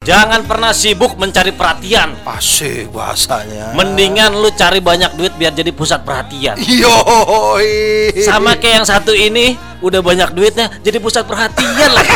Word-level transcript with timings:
Jangan 0.00 0.48
pernah 0.48 0.72
sibuk 0.72 1.20
mencari 1.20 1.52
perhatian. 1.52 2.16
Asik 2.24 2.88
bahasanya. 2.88 3.76
Mendingan 3.76 4.32
lu 4.32 4.48
cari 4.48 4.80
banyak 4.80 5.12
duit 5.12 5.28
biar 5.36 5.52
jadi 5.52 5.68
pusat 5.76 6.08
perhatian. 6.08 6.56
Yoi. 6.56 8.08
Sama 8.24 8.56
kayak 8.56 8.80
yang 8.80 8.88
satu 8.88 9.12
ini, 9.12 9.60
udah 9.84 10.00
banyak 10.00 10.32
duitnya 10.32 10.72
jadi 10.80 10.96
pusat 11.04 11.28
perhatian 11.28 11.92
lah. 11.92 12.08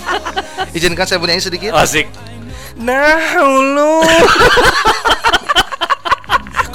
Izinkan 0.80 1.04
saya 1.04 1.20
punya 1.20 1.36
sedikit. 1.36 1.76
Asik. 1.76 2.08
Nah, 2.80 3.36
lu. 3.36 4.00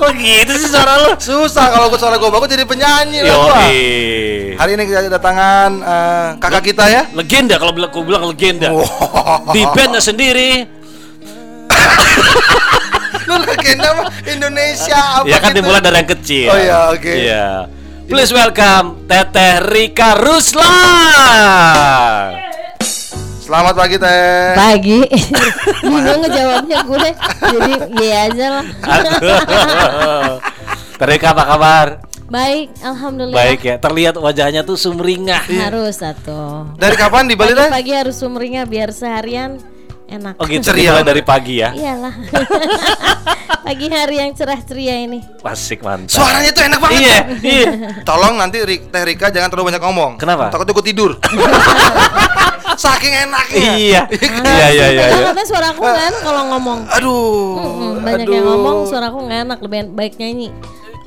Kok 0.06 0.14
gitu 0.22 0.54
sih 0.62 0.70
suara 0.70 1.02
lu? 1.02 1.18
Susah 1.18 1.74
kalau 1.74 1.90
gue 1.90 1.98
suara 1.98 2.22
gue 2.22 2.30
bagus 2.30 2.46
jadi 2.46 2.62
penyanyi 2.62 3.26
lah 3.26 3.34
gua. 3.42 3.58
Yoi. 3.66 4.54
Hari 4.54 4.78
ini 4.78 4.86
kita 4.86 5.02
kedatangan 5.10 5.82
eh, 5.82 6.38
kakak 6.38 6.62
kita 6.62 6.86
ya. 6.86 7.10
Legenda 7.18 7.58
kalau 7.58 7.74
bilang 7.74 7.90
aku 7.90 8.06
bilang 8.06 8.22
legenda. 8.30 8.70
Wow. 8.70 9.50
Di 9.50 9.66
bandnya 9.66 9.98
sendiri. 9.98 10.62
Lu 13.26 13.42
legenda 13.50 13.98
mah 13.98 14.14
Indonesia 14.30 15.26
apa 15.26 15.26
ya 15.26 15.42
kan 15.42 15.58
gitu? 15.58 15.66
dimulai 15.66 15.82
dari 15.82 15.98
yang 15.98 16.10
kecil. 16.14 16.54
Oh 16.54 16.60
iya, 16.62 16.94
oke. 16.94 17.10
Iya. 17.10 17.66
Please 18.06 18.30
welcome 18.30 19.10
Teteh 19.10 19.66
Rika 19.66 20.22
Ruslan. 20.22 20.70
Selamat 23.46 23.78
pagi 23.78 24.02
teh. 24.02 24.58
Pagi 24.58 25.00
Bingung 25.86 26.26
ngejawabnya 26.26 26.78
gue 26.82 27.10
Jadi 27.46 27.74
iya 28.02 28.18
aja 28.26 28.46
lah 28.58 28.66
Aduh. 28.82 29.22
Teh 30.98 31.06
Rika 31.06 31.38
apa 31.38 31.44
kabar? 31.46 31.88
Baik 32.26 32.74
Alhamdulillah 32.82 33.38
Baik 33.38 33.60
ya. 33.62 33.76
Terlihat 33.78 34.18
wajahnya 34.18 34.66
tuh 34.66 34.74
sumringah. 34.74 35.46
Harus 35.46 36.02
satu 36.02 36.74
Dari 36.74 36.98
kapan 36.98 37.30
di 37.30 37.38
Bali 37.38 37.54
teh? 37.54 37.70
Pagi-pagi 37.70 37.94
harus 37.94 38.18
sumringah 38.18 38.66
biar 38.66 38.90
seharian 38.90 39.62
enak 40.10 40.42
Oh 40.42 40.50
gitu. 40.50 40.66
Ceria. 40.66 41.06
Dari 41.06 41.22
pagi 41.22 41.62
ya. 41.62 41.70
Iyalah 41.70 42.14
Pagi 43.66 43.90
hari 43.94 44.22
yang 44.22 44.34
cerah 44.34 44.62
ceria 44.62 45.06
ini 45.06 45.22
Asik 45.46 45.86
mantap. 45.86 46.18
Suaranya 46.18 46.50
tuh 46.50 46.66
enak 46.66 46.80
banget. 46.82 46.98
Iya, 46.98 47.18
iya. 47.62 47.70
Tolong 48.02 48.42
nanti 48.42 48.58
Teh 48.66 49.04
Rika 49.06 49.30
jangan 49.30 49.54
terlalu 49.54 49.70
banyak 49.70 49.82
ngomong. 49.86 50.12
Kenapa? 50.18 50.50
Takutnya 50.50 50.74
gue 50.74 50.86
tidur. 50.90 51.12
Saking 52.76 53.14
enaknya. 53.28 53.72
Iya. 53.86 54.02
Iya 54.12 54.68
iya 54.72 54.86
iya. 54.92 55.02
Padahal 55.08 55.22
iya. 55.22 55.28
katanya 55.32 55.48
suara 55.48 55.68
aku 55.72 55.82
kan 55.84 56.14
kalau 56.24 56.42
ngomong 56.54 56.80
Aduh. 56.92 57.56
Mm-mm, 57.60 57.94
Banyak 58.06 58.28
yang 58.28 58.46
ngomong 58.46 58.78
suara 58.88 59.06
aku 59.10 59.20
nggak 59.26 59.40
enak 59.50 59.60
Lebih 59.64 59.80
baik 59.96 60.14
nyanyi 60.22 60.50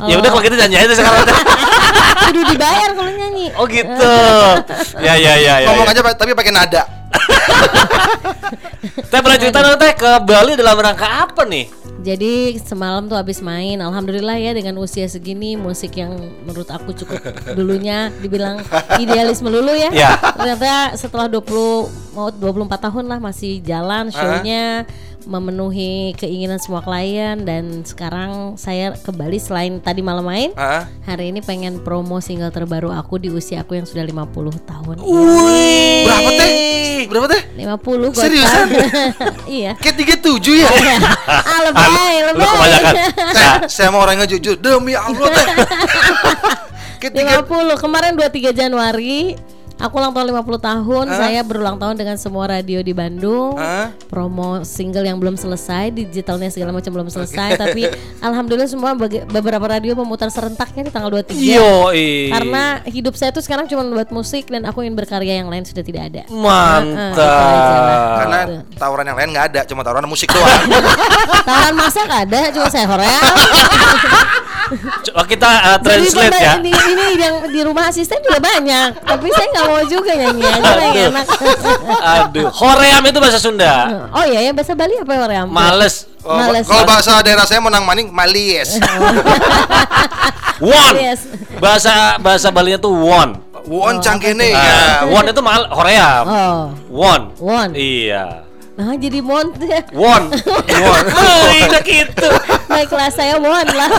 Ya 0.07 0.15
udah 0.15 0.31
kalau 0.31 0.43
gitu 0.47 0.55
nyanyi 0.55 0.77
aja 0.79 0.95
sekarang. 0.95 1.27
Kudu 2.31 2.41
dibayar 2.55 2.91
kalau 2.95 3.11
nyanyi 3.11 3.51
Oh 3.59 3.67
gitu. 3.67 4.11
Ya 5.07 5.15
ya 5.19 5.35
ya 5.35 5.55
ya. 5.59 5.69
Ngomong 5.75 5.91
ya. 5.91 5.99
aja 5.99 6.15
tapi 6.15 6.39
pakai 6.39 6.55
nada. 6.55 6.98
Teh 9.09 9.21
pernah 9.25 9.39
cerita 9.41 9.59
dong 9.65 9.79
teh 9.81 9.93
ke 9.97 10.11
Bali 10.25 10.53
dalam 10.55 10.77
rangka 10.79 11.29
apa 11.29 11.43
nih? 11.49 11.67
Jadi 11.99 12.55
semalam 12.63 13.11
tuh 13.11 13.19
habis 13.19 13.43
main, 13.43 13.75
alhamdulillah 13.83 14.39
ya 14.39 14.55
dengan 14.55 14.79
usia 14.79 15.11
segini 15.11 15.59
musik 15.59 15.99
yang 15.99 16.15
menurut 16.47 16.71
aku 16.71 16.95
cukup 16.95 17.19
dulunya 17.59 18.15
dibilang 18.23 18.63
idealis 19.03 19.43
melulu 19.43 19.75
ya. 19.75 19.91
Ya. 19.91 20.15
Ternyata 20.15 20.95
setelah 20.95 21.27
20 21.27 22.15
mau 22.15 22.31
24 22.31 22.87
tahun 22.87 23.05
lah 23.11 23.19
masih 23.19 23.59
jalan 23.67 24.15
show-nya 24.15 24.87
memenuhi 25.29 26.17
keinginan 26.17 26.57
semua 26.57 26.81
klien 26.81 27.45
dan 27.45 27.85
sekarang 27.85 28.57
saya 28.57 28.97
ke 28.97 29.13
Bali 29.13 29.37
selain 29.37 29.77
tadi 29.77 30.01
malam 30.01 30.25
main, 30.25 30.57
Hah? 30.57 30.89
hari 31.05 31.29
ini 31.29 31.45
pengen 31.45 31.85
promo 31.85 32.17
single 32.25 32.49
terbaru 32.49 32.89
aku 32.89 33.21
di 33.21 33.29
usia 33.29 33.61
aku 33.61 33.77
yang 33.77 33.85
sudah 33.85 34.09
50 34.09 34.25
tahun. 34.65 34.97
Wih. 35.05 36.09
Berapa 36.09 36.31
teh? 36.33 36.51
Berapa 37.13 37.27
teh? 37.29 37.43
50 37.61 38.09
gocap. 38.09 38.25
Seriusan? 38.25 38.67
iya. 39.61 39.73
Kayak 39.77 40.25
37 40.25 40.65
ya? 40.65 40.69
ah, 41.29 41.61
lebay, 41.69 42.15
kebanyakan. 42.33 42.95
Teh, 43.37 43.51
saya 43.69 43.89
mau 43.93 44.01
orangnya 44.01 44.25
jujur. 44.25 44.57
Demi 44.57 44.97
Allah 44.97 45.29
teh. 45.29 45.47
Tiga 46.99 47.45
50 47.45 47.79
kemarin 47.79 48.13
23 48.17 48.57
Januari 48.57 49.37
aku 49.79 49.95
ulang 49.95 50.13
tahun 50.13 50.27
50 50.35 50.59
tahun 50.61 51.07
saya 51.09 51.41
berulang 51.43 51.77
tahun 51.79 51.95
dengan 51.95 52.17
semua 52.19 52.51
radio 52.51 52.83
di 52.83 52.93
Bandung. 52.93 53.55
Hah? 53.57 53.91
promo 54.09 54.65
single 54.65 55.05
yang 55.05 55.21
belum 55.21 55.37
selesai 55.37 55.93
digitalnya 55.93 56.49
segala 56.49 56.73
macam 56.73 56.91
belum 56.91 57.13
selesai 57.13 57.61
tapi 57.61 57.87
alhamdulillah 58.27 58.67
semua 58.67 58.97
bagi- 58.97 59.23
beberapa 59.29 59.63
radio 59.69 59.93
memutar 59.95 60.33
serentaknya 60.33 60.89
di 60.89 60.93
tanggal 60.93 61.13
23 61.23 61.37
Yo, 61.39 61.93
karena 62.33 62.81
hidup 62.89 63.15
saya 63.15 63.31
tuh 63.31 63.45
sekarang 63.45 63.69
cuma 63.69 63.85
buat 63.85 64.09
musik 64.11 64.49
dan 64.49 64.65
aku 64.65 64.83
ingin 64.83 64.97
berkarya 64.97 65.39
yang 65.39 65.53
lain 65.53 65.63
sudah 65.63 65.85
tidak 65.85 66.03
ada. 66.09 66.23
Mantap. 66.33 68.17
Karena 68.19 68.39
tawaran 68.75 69.07
yang 69.07 69.19
lain 69.21 69.29
nggak 69.37 69.47
ada, 69.55 69.61
cuma 69.69 69.85
tawaran 69.85 70.09
musik 70.09 70.33
doang. 70.33 70.63
tawaran 71.49 71.77
masak 71.77 72.09
ada 72.09 72.41
cuma 72.51 72.67
saya 72.73 72.89
Korea 72.89 73.21
Coba 75.03 75.23
kita 75.25 75.49
uh, 75.49 75.79
translate 75.79 76.35
ya. 76.35 76.53
ini, 76.57 76.71
ini 76.71 77.07
yang 77.17 77.35
di 77.45 77.61
rumah 77.61 77.87
asisten 77.87 78.21
juga 78.21 78.37
banyak 78.39 79.01
tapi 79.01 79.27
saya 79.29 79.47
nggak 79.49 79.65
mau 79.67 79.83
juga 79.83 80.13
nyanyi 80.13 80.45
aja 80.45 80.71
lah 80.71 80.85
yang 80.87 81.11
enak 81.11 81.27
Aduh, 81.99 82.49
hoream 82.51 83.03
itu 83.05 83.19
bahasa 83.19 83.39
Sunda. 83.39 83.73
Oh 84.11 84.23
iya 84.23 84.41
ya 84.43 84.53
bahasa 84.53 84.73
Bali 84.73 84.95
apa 84.95 85.09
ya 85.09 85.21
orang? 85.23 85.47
Males. 85.49 86.05
Oh, 86.21 86.35
Males. 86.35 86.65
Kalau 86.65 86.85
bahasa 86.85 87.23
daerah 87.23 87.45
saya 87.45 87.59
menang 87.59 87.83
maning 87.83 88.09
malies. 88.11 88.77
Won. 90.59 90.95
Yes. 90.95 91.25
Bahasa 91.57 92.19
bahasa 92.19 92.51
Balinya 92.51 92.79
tuh 92.79 92.93
won. 92.93 93.39
Won 93.65 94.01
cangkene 94.01 94.49
Ah, 94.51 94.59
ya. 94.59 94.79
won 95.07 95.25
itu 95.25 95.41
mal 95.41 95.63
hoream. 95.71 96.25
Oh, 96.25 96.61
Won. 96.91 97.21
Won. 97.39 97.69
Iya. 97.73 98.45
nah 98.75 98.95
jadi 98.95 99.19
Mon 99.19 99.51
ya. 99.59 99.83
Won. 99.91 100.31
Won. 100.83 101.03
Oh, 101.11 101.43
udah 101.67 101.83
gitu. 101.83 102.29
Baiklah 102.69 103.09
saya 103.09 103.41
Mon 103.41 103.65
lah. 103.65 103.91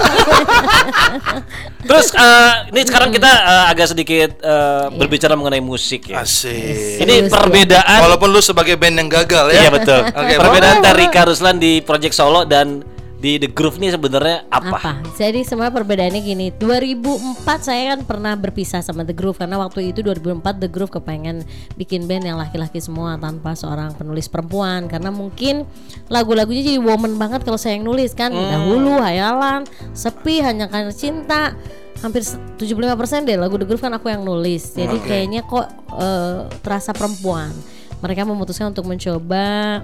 Terus 1.89 2.13
eh, 2.13 2.53
ini 2.69 2.81
sekarang 2.85 3.09
kita 3.09 3.25
eh, 3.27 3.65
agak 3.73 3.97
sedikit 3.97 4.29
eh, 4.45 4.85
berbicara 4.93 5.33
mengenai 5.33 5.59
musik 5.59 6.13
ya. 6.13 6.21
Asik. 6.21 7.01
Ini 7.01 7.25
Serius, 7.25 7.33
perbedaan 7.33 7.99
Walaupun 8.05 8.29
lu 8.29 8.41
sebagai 8.45 8.77
band 8.77 9.01
yang 9.01 9.09
gagal 9.09 9.49
ya. 9.49 9.65
Iya 9.65 9.69
betul. 9.73 10.01
Oke, 10.05 10.33
perbedaan 10.37 10.77
dari 10.85 11.05
Ruslan 11.09 11.57
di 11.57 11.81
Project 11.81 12.13
Solo 12.13 12.45
dan 12.45 12.85
di 13.19 13.35
The 13.35 13.51
Groove 13.51 13.83
ini 13.83 13.91
sebenarnya 13.91 14.47
apa? 14.47 14.79
Apa? 14.79 14.91
Jadi 15.19 15.43
semua 15.43 15.67
perbedaannya 15.67 16.23
gini. 16.23 16.55
2004 16.55 17.43
saya 17.59 17.93
kan 17.95 17.99
pernah 18.07 18.33
berpisah 18.39 18.79
sama 18.79 19.03
The 19.03 19.11
Groove 19.11 19.43
karena 19.43 19.59
waktu 19.59 19.91
itu 19.91 19.99
2004 19.99 20.39
The 20.63 20.69
Groove 20.71 20.95
kepengen 20.95 21.43
bikin 21.75 22.07
band 22.07 22.23
yang 22.23 22.39
laki-laki 22.39 22.79
semua 22.79 23.19
tanpa 23.19 23.59
seorang 23.59 23.91
penulis 23.99 24.31
perempuan 24.31 24.87
karena 24.87 25.11
mungkin 25.11 25.67
lagu-lagunya 26.07 26.63
jadi 26.63 26.79
woman 26.79 27.19
banget 27.19 27.43
kalau 27.43 27.59
saya 27.59 27.75
yang 27.75 27.83
nulis 27.83 28.15
kan. 28.15 28.31
Dahulu 28.31 29.03
hayalan, 29.03 29.67
sepi 29.91 30.39
hanya 30.39 30.71
karena 30.71 30.95
cinta. 30.95 31.59
Hampir 31.99 32.23
se- 32.23 32.39
75% 32.55 33.27
deh 33.27 33.35
lagu 33.35 33.59
The 33.59 33.67
Groove 33.67 33.83
kan 33.83 33.91
aku 33.91 34.07
yang 34.07 34.23
nulis. 34.23 34.71
Jadi 34.71 34.95
Oke. 34.95 35.11
kayaknya 35.11 35.43
kok 35.43 35.67
eh, 35.99 36.47
terasa 36.63 36.95
perempuan. 36.95 37.51
Mereka 37.99 38.23
memutuskan 38.23 38.71
untuk 38.71 38.87
mencoba 38.87 39.79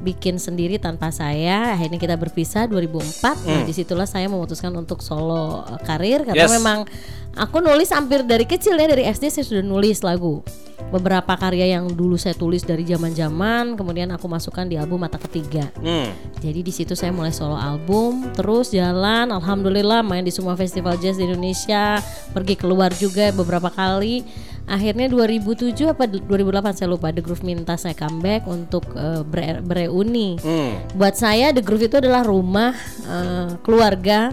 bikin 0.00 0.40
sendiri 0.40 0.80
tanpa 0.80 1.12
saya. 1.12 1.76
Akhirnya 1.76 2.00
kita 2.00 2.16
berpisah 2.16 2.64
2004. 2.66 3.36
Nah, 3.44 3.62
di 3.68 3.72
situlah 3.76 4.08
saya 4.08 4.26
memutuskan 4.26 4.72
untuk 4.72 5.04
solo 5.04 5.62
karir 5.84 6.24
karena 6.24 6.48
Yes. 6.48 6.56
memang 6.56 6.88
aku 7.36 7.60
nulis 7.60 7.92
hampir 7.92 8.24
dari 8.24 8.48
kecil 8.48 8.80
ya 8.80 8.88
dari 8.88 9.04
SD 9.04 9.28
saya 9.28 9.44
sudah 9.44 9.64
nulis 9.64 10.00
lagu. 10.00 10.40
Beberapa 10.90 11.38
karya 11.38 11.78
yang 11.78 11.86
dulu 11.92 12.18
saya 12.18 12.34
tulis 12.34 12.66
dari 12.66 12.82
zaman-zaman, 12.82 13.78
kemudian 13.78 14.10
aku 14.10 14.26
masukkan 14.26 14.66
di 14.66 14.74
album 14.74 15.04
Mata 15.06 15.22
Ketiga. 15.22 15.70
Hmm. 15.78 16.10
Jadi 16.42 16.66
di 16.66 16.72
situ 16.74 16.98
saya 16.98 17.14
mulai 17.14 17.30
solo 17.30 17.54
album, 17.54 18.26
terus 18.34 18.74
jalan, 18.74 19.30
alhamdulillah 19.30 20.02
main 20.02 20.26
di 20.26 20.34
semua 20.34 20.58
festival 20.58 20.98
jazz 20.98 21.14
di 21.14 21.30
Indonesia, 21.30 22.02
pergi 22.34 22.58
keluar 22.58 22.90
juga 22.96 23.30
beberapa 23.30 23.70
kali. 23.70 24.26
Akhirnya 24.70 25.10
2007 25.10 25.74
apa 25.84 26.06
2008 26.06 26.30
saya 26.72 26.88
lupa 26.88 27.10
The 27.10 27.18
Groove 27.18 27.42
minta 27.42 27.74
saya 27.74 27.90
comeback 27.92 28.46
untuk 28.46 28.86
eh, 28.94 29.26
bere- 29.26 29.58
bereuni. 29.58 30.38
Hmm. 30.38 30.78
Buat 30.94 31.18
saya 31.18 31.50
The 31.50 31.58
Groove 31.58 31.90
itu 31.90 31.98
adalah 31.98 32.22
rumah 32.22 32.70
eh, 33.02 33.58
keluarga. 33.60 34.30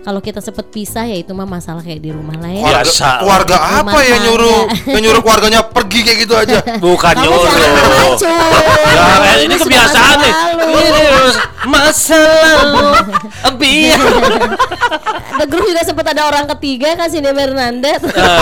Kalau 0.00 0.22
kita 0.22 0.38
sempet 0.38 0.70
pisah 0.70 1.02
ya 1.02 1.18
itu 1.18 1.34
mah 1.34 1.44
masalah 1.44 1.82
kayak 1.82 1.98
di 1.98 2.14
rumah 2.14 2.38
lah 2.38 2.48
ya. 2.48 2.62
Keluarga, 2.62 2.86
Biasa. 2.86 3.08
keluarga 3.18 3.56
apa 3.58 3.78
Rumah 3.82 4.02
yang 4.06 4.20
nyuruh 4.22 4.60
nyuruh 5.02 5.20
keluarganya 5.20 5.60
pergi 5.66 5.98
kayak 6.06 6.18
gitu 6.22 6.34
aja? 6.38 6.58
Bukan 6.78 7.14
Kamu 7.18 7.26
nyuruh. 7.26 8.14
Ya, 8.86 9.04
eh, 9.26 9.38
ini 9.44 9.54
kebiasaan 9.58 10.16
nih. 10.22 10.34
Ini 10.62 10.90
masa 11.62 12.16
lalu 12.16 12.88
Iya. 13.60 13.96
The 15.36 15.46
Groove 15.46 15.70
juga 15.70 15.82
sempat 15.82 16.06
ada 16.10 16.26
orang 16.26 16.44
ketiga 16.56 16.96
kan 16.96 17.06
Cindy 17.06 17.30
Fernandez. 17.30 18.00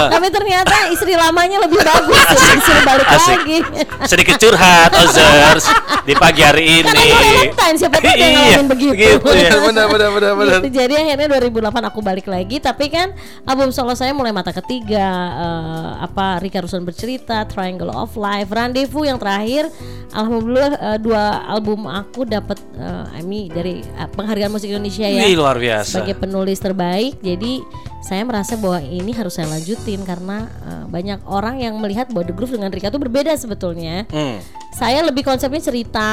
Tapi 0.09 0.27
ternyata 0.29 0.89
istri 0.89 1.15
lamanya 1.15 1.63
lebih 1.63 1.79
bagus. 1.79 2.23
Disuruh 2.33 2.83
balik 2.83 3.07
Asik. 3.07 3.39
lagi. 3.39 3.59
Sedikit 4.05 4.37
curhat 4.39 4.91
Ozers 4.97 5.67
di 6.03 6.15
pagi 6.15 6.43
hari 6.43 6.83
ini. 6.83 6.87
gue 6.89 7.19
Valentine 7.53 7.77
siapa 7.77 7.99
tahu 7.99 8.15
Iya, 8.15 8.27
ngalamin 8.31 8.67
begitu. 8.67 8.95
gitu 8.97 9.31
ya. 9.31 9.51
benar 9.69 9.87
benar 9.89 10.11
benar 10.11 10.33
benar. 10.35 10.59
Gitu, 10.59 10.69
jadi 10.75 10.95
akhirnya 11.05 11.29
2008 11.31 11.91
aku 11.91 12.01
balik 12.01 12.27
lagi 12.27 12.57
tapi 12.59 12.89
kan 12.89 13.13
album 13.45 13.69
solo 13.69 13.93
saya 13.93 14.11
mulai 14.11 14.33
mata 14.33 14.51
ketiga 14.51 15.07
eh, 15.35 15.91
apa 16.03 16.41
Rika 16.41 16.65
Rusun 16.65 16.83
bercerita 16.83 17.45
Triangle 17.45 17.93
of 17.93 18.15
Life 18.15 18.49
Rendezvous 18.49 19.05
yang 19.05 19.19
terakhir 19.21 19.69
alhamdulillah 20.11 20.73
eh, 20.75 20.99
dua 20.99 21.23
album 21.47 21.85
aku 21.87 22.25
dapat 22.25 22.59
eh, 22.75 23.05
Emmy 23.15 23.49
dari 23.49 23.81
eh, 23.81 24.09
penghargaan 24.09 24.51
musik 24.51 24.69
Indonesia 24.69 25.07
ya 25.07 25.25
Wih, 25.25 25.37
luar 25.37 25.57
biasa. 25.57 26.03
sebagai 26.03 26.17
penulis 26.19 26.59
terbaik 26.59 27.21
jadi 27.21 27.63
saya 28.01 28.23
merasa 28.23 28.55
bahwa 28.55 28.79
ini 28.81 29.11
harus 29.11 29.35
saya 29.35 29.49
lanjutin 29.49 30.03
karena 30.03 30.47
eh, 30.61 30.85
banyak 30.87 31.19
orang 31.25 31.59
yang 31.59 31.75
melihat 31.77 32.07
bahwa 32.09 32.25
The 32.25 32.33
Groove 32.33 32.55
dengan 32.55 32.71
Rika 32.71 32.89
itu 32.89 32.99
berbeda 32.99 33.35
sebetulnya 33.35 34.07
Hmm. 34.09 34.39
saya 34.71 35.03
lebih 35.03 35.23
konsepnya 35.23 35.59
cerita 35.61 36.07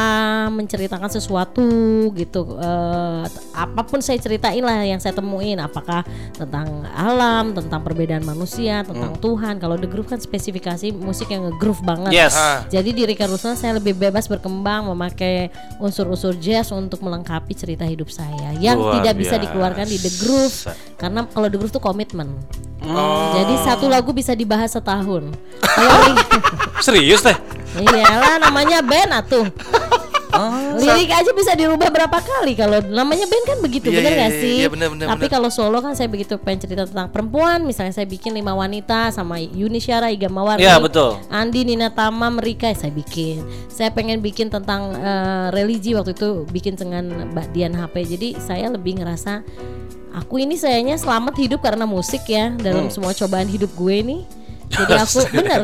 menceritakan 0.49 1.07
sesuatu 1.07 1.61
gitu 2.11 2.57
Eh, 2.57 3.23
apa 3.53 3.81
pun 3.83 3.99
saya 3.99 4.17
ceritain 4.17 4.59
lah 4.59 4.81
yang 4.81 4.97
saya 4.97 5.13
temuin 5.13 5.57
apakah 5.57 6.01
tentang 6.33 6.65
alam 6.89 7.53
tentang 7.53 7.79
perbedaan 7.79 8.23
manusia 8.23 8.81
tentang 8.81 9.13
Tuhan 9.15 9.57
kalau 9.57 9.75
The 9.75 9.85
Groove 9.85 10.07
kan 10.07 10.17
spesifikasi 10.17 10.89
musik 10.91 11.29
yang 11.29 11.45
nge-groove 11.45 11.83
banget 11.83 12.11
Yes. 12.11 12.33
Ah. 12.33 12.65
jadi 12.65 12.89
di 12.89 13.03
Rika 13.05 13.25
Ruslan 13.25 13.53
saya 13.53 13.75
lebih 13.75 13.93
bebas 13.93 14.25
berkembang 14.25 14.87
memakai 14.87 15.51
unsur-unsur 15.77 16.33
jazz 16.35 16.71
untuk 16.71 16.99
melengkapi 16.99 17.53
cerita 17.53 17.83
hidup 17.83 18.07
saya 18.07 18.55
yang 18.55 18.75
Luar 18.75 18.97
tidak 18.97 19.13
bisa 19.15 19.35
dikeluarkan 19.37 19.85
di 19.85 19.97
The 19.97 20.11
Groove 20.17 20.57
biasa. 20.65 20.97
karena 20.97 21.19
kalau 21.27 21.47
The 21.47 21.57
Groove 21.57 21.74
itu 21.75 21.83
komitmen 21.83 22.31
Oh. 22.85 23.33
jadi 23.33 23.65
satu 23.65 23.89
lagu 23.89 24.13
bisa 24.13 24.37
dibahas 24.37 24.69
setahun 24.69 25.33
kalau 25.57 26.13
Serius 26.85 27.25
teh? 27.25 27.33
Iyalah 27.75 28.37
namanya 28.37 28.85
band 28.85 29.09
atuh. 29.09 29.49
Oh, 30.35 30.75
Lirik 30.75 31.09
aja 31.09 31.31
bisa 31.31 31.55
dirubah 31.55 31.87
berapa 31.87 32.19
kali 32.19 32.53
kalau 32.53 32.83
namanya 32.85 33.23
band 33.25 33.45
kan 33.47 33.57
begitu 33.63 33.87
Iya, 33.87 33.97
bener 34.03 34.11
iya, 34.11 34.19
gak 34.19 34.31
iya, 34.35 34.41
sih? 34.43 34.55
iya, 34.61 34.67
bener, 34.67 34.87
bener, 34.91 35.07
Tapi 35.07 35.25
kalau 35.31 35.47
solo 35.47 35.79
kan 35.79 35.95
saya 35.95 36.11
begitu 36.11 36.35
pengen 36.35 36.67
cerita 36.67 36.83
tentang 36.83 37.07
perempuan, 37.07 37.63
misalnya 37.63 37.95
saya 37.95 38.03
bikin 38.03 38.35
lima 38.35 38.51
wanita 38.51 39.09
sama 39.09 39.39
Yuni 39.39 39.79
Syara, 39.79 40.11
Iga 40.11 40.27
Mawarni, 40.27 40.61
Iya, 40.61 40.75
betul. 40.77 41.15
Andi, 41.31 41.63
Nina 41.63 41.87
Tama, 41.89 42.27
Merika 42.35 42.67
saya 42.75 42.91
bikin. 42.91 43.47
Saya 43.71 43.95
pengen 43.95 44.19
bikin 44.19 44.51
tentang 44.51 44.91
eh, 44.93 45.47
religi 45.55 45.95
waktu 45.95 46.11
itu 46.11 46.43
bikin 46.51 46.75
dengan 46.75 47.31
Mbak 47.31 47.47
Dian 47.55 47.73
HP. 47.73 47.95
Jadi 48.05 48.29
saya 48.37 48.67
lebih 48.67 48.99
ngerasa 48.99 49.39
aku 50.15 50.39
ini 50.39 50.55
sayanya 50.55 50.95
selamat 50.95 51.35
hidup 51.35 51.59
karena 51.59 51.83
musik 51.83 52.23
ya 52.25 52.49
Hmm. 52.49 52.59
dalam 52.59 52.87
semua 52.87 53.11
cobaan 53.11 53.45
hidup 53.45 53.71
gue 53.75 53.97
nih. 54.01 54.21
Jadi 54.67 54.93
aku 55.03 55.19
bener. 55.31 55.61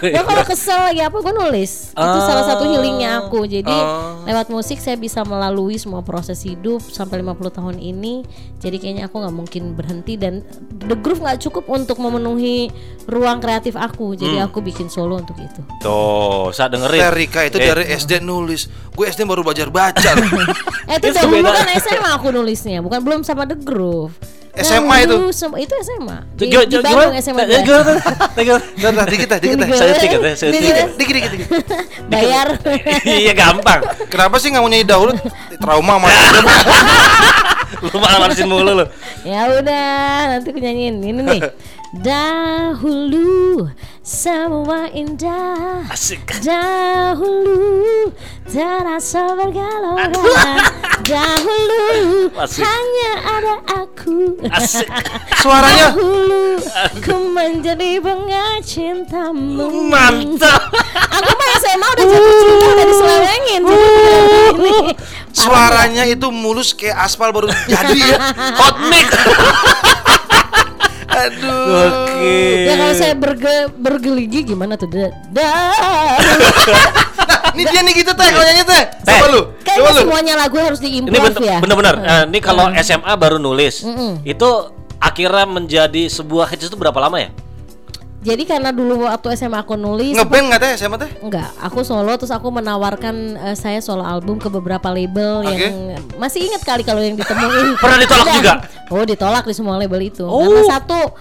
Gue 0.00 0.22
kalau 0.22 0.42
kesel 0.42 0.78
lagi 0.80 1.00
apa 1.00 1.16
gue 1.16 1.34
nulis. 1.34 1.90
Itu 1.90 2.18
salah 2.20 2.44
satu 2.44 2.64
healingnya 2.64 3.20
aku. 3.20 3.44
Jadi 3.44 3.68
Oh. 3.68 4.22
lewat 4.22 4.48
musik 4.48 4.76
saya 4.76 4.94
bisa 4.94 5.22
melalui 5.22 5.76
semua 5.76 6.00
proses 6.00 6.40
hidup 6.40 6.80
sampai 6.80 7.20
50 7.20 7.50
tahun 7.50 7.76
ini. 7.76 8.22
Jadi 8.56 8.76
kayaknya 8.76 9.04
aku 9.04 9.18
nggak 9.18 9.34
mungkin 9.34 9.62
berhenti 9.72 10.14
dan 10.14 10.40
The 10.80 10.96
Groove 10.96 11.20
nggak 11.20 11.38
cukup 11.40 11.66
untuk 11.68 11.96
memenuhi 11.96 12.70
ruang 13.04 13.38
kreatif 13.38 13.74
aku. 13.74 14.14
Jadi 14.14 14.36
Hmm. 14.36 14.46
aku 14.46 14.58
bikin 14.60 14.86
solo 14.86 15.16
untuk 15.16 15.36
itu. 15.36 15.60
Tuh, 15.78 16.50
saat 16.50 16.70
dengerin. 16.70 17.08
Rika 17.08 17.44
itu 17.44 17.56
Eh, 17.56 17.66
dari 17.66 17.84
SD 17.88 18.18
nulis. 18.18 18.66
Gue 18.90 19.06
SD 19.06 19.22
baru 19.22 19.40
belajar 19.40 19.68
baca. 19.68 20.10
Eh 20.86 20.96
itu 20.96 21.10
beda. 21.10 21.50
kan 21.50 21.66
SMA 21.76 22.10
aku 22.12 22.30
nulisnya, 22.30 22.78
bukan 22.78 23.02
belum 23.02 23.20
sama 23.20 23.42
The 23.42 23.58
Groove. 23.58 24.14
SMA 24.56 24.96
itu? 25.04 25.16
Dahulu 25.16 25.32
sem- 25.32 25.58
itu 25.60 25.74
SMA. 25.84 26.18
Di, 26.32 26.44
di? 26.48 26.76
Bandung 26.80 27.16
SMA. 27.16 27.42
Gimana? 27.60 27.92
Gimana? 28.72 29.02
Dikit 29.04 29.28
dah, 29.28 29.38
dikit. 29.38 29.56
Dikit. 29.60 29.76
Saya 29.76 29.92
dikit 29.96 30.20
ya, 30.20 30.32
saya 30.32 30.50
Dikit. 30.50 30.64
dikit. 30.64 30.88
Dikit, 30.96 31.30
dikit. 31.30 31.48
Bayar. 32.08 32.48
Iya 33.20 33.32
gampang. 33.32 33.80
Kenapa 34.08 34.40
sih 34.40 34.48
nggak 34.48 34.62
mau 34.62 34.70
nyanyi 34.70 34.86
dahulu? 34.86 35.12
Trauma 35.60 35.96
sama 35.96 36.08
Lu 37.82 37.98
malasin 37.98 38.46
mulu 38.48 38.72
lu. 38.72 38.86
Ya 39.26 39.50
udah, 39.50 39.88
nanti 40.32 40.48
aku 40.48 40.60
nyanyiin 40.62 41.02
ini 41.02 41.20
nih. 41.20 41.40
Dahulu 41.96 43.72
semua 44.04 44.92
indah. 44.92 45.88
Asik. 45.88 46.28
Dahulu 46.44 48.12
terasa 48.44 49.32
bergelora. 49.32 50.60
Dahulu 51.10 52.28
Asik. 52.36 52.60
hanya 52.60 53.12
ada 53.24 53.54
aku. 53.80 54.36
Asik. 54.52 54.84
Suaranya 55.42 55.96
Dahulu 55.96 56.60
ku 57.00 57.16
menjadi 57.32 57.96
bunga 58.04 58.60
cintamu. 58.60 59.88
Mantap. 59.88 60.68
Aku 61.16 61.32
mah 61.32 61.48
SMA 61.56 61.88
udah 61.96 62.06
jatuh 62.12 62.34
cinta 62.44 62.68
jadi 62.76 62.94
begini. 63.64 64.76
Parah 64.92 65.32
suaranya 65.32 66.04
itu 66.04 66.28
mulus 66.28 66.76
kayak 66.76 67.08
aspal 67.08 67.32
baru 67.32 67.48
jadi 67.64 67.96
ya. 67.96 68.18
Hot 68.60 68.76
mic. 68.84 69.08
Aduh. 71.16 72.04
Oke. 72.04 72.36
Ya 72.64 72.74
kalau 72.76 72.94
saya 72.94 73.14
berge, 73.14 73.54
bergeligi 73.74 74.40
gimana 74.46 74.76
tuh? 74.76 74.86
Da, 74.86 75.08
da- 75.30 76.20
ini 77.52 77.64
dia 77.64 77.80
nih 77.80 77.94
gitu 77.96 78.12
teh 78.12 78.26
kalau 78.26 78.44
nyanyi 78.44 78.64
teh. 78.64 78.82
Coba 79.00 79.16
Teh. 79.18 79.28
lu. 79.30 79.40
Coba 79.40 79.64
Kayaknya 79.64 79.90
lu. 79.90 80.00
semuanya 80.04 80.34
lagu 80.36 80.56
harus 80.58 80.80
bener- 81.32 81.48
ya. 81.48 81.58
bener-bener. 81.58 81.94
Eh, 81.98 82.24
ini 82.28 82.38
kalau 82.38 82.66
SMA 82.76 83.12
baru 83.14 83.36
nulis. 83.36 83.80
Itu 84.22 84.48
akhirnya 84.96 85.46
menjadi 85.46 86.02
sebuah 86.06 86.48
hits 86.48 86.68
itu 86.68 86.76
berapa 86.76 86.96
lama 86.98 87.16
ya? 87.18 87.30
Jadi 88.26 88.42
karena 88.42 88.74
dulu 88.74 89.06
waktu 89.06 89.38
SMA 89.38 89.62
aku 89.62 89.78
nulis 89.78 90.18
Ngeband 90.18 90.50
nggak 90.50 90.60
teh 90.60 90.72
sama 90.74 90.98
teh? 90.98 91.06
Enggak, 91.22 91.46
aku 91.62 91.86
solo 91.86 92.10
terus 92.18 92.34
aku 92.34 92.50
menawarkan 92.50 93.38
eh, 93.38 93.54
saya 93.54 93.78
solo 93.78 94.02
album 94.02 94.42
ke 94.42 94.50
beberapa 94.50 94.90
label 94.90 95.46
Oke. 95.46 95.54
yang 95.54 95.94
masih 96.18 96.42
ingat 96.50 96.66
kali 96.66 96.82
kalau 96.82 96.98
yang 96.98 97.14
ditemuin. 97.14 97.78
Pernah 97.82 97.98
ditolak 98.02 98.26
Ada. 98.26 98.34
juga? 98.34 98.54
Oh, 98.90 99.04
ditolak 99.06 99.44
di 99.46 99.54
semua 99.54 99.78
label 99.78 100.02
itu. 100.02 100.26
Oh. 100.26 100.42
Karena 100.42 100.62
satu 100.66 101.14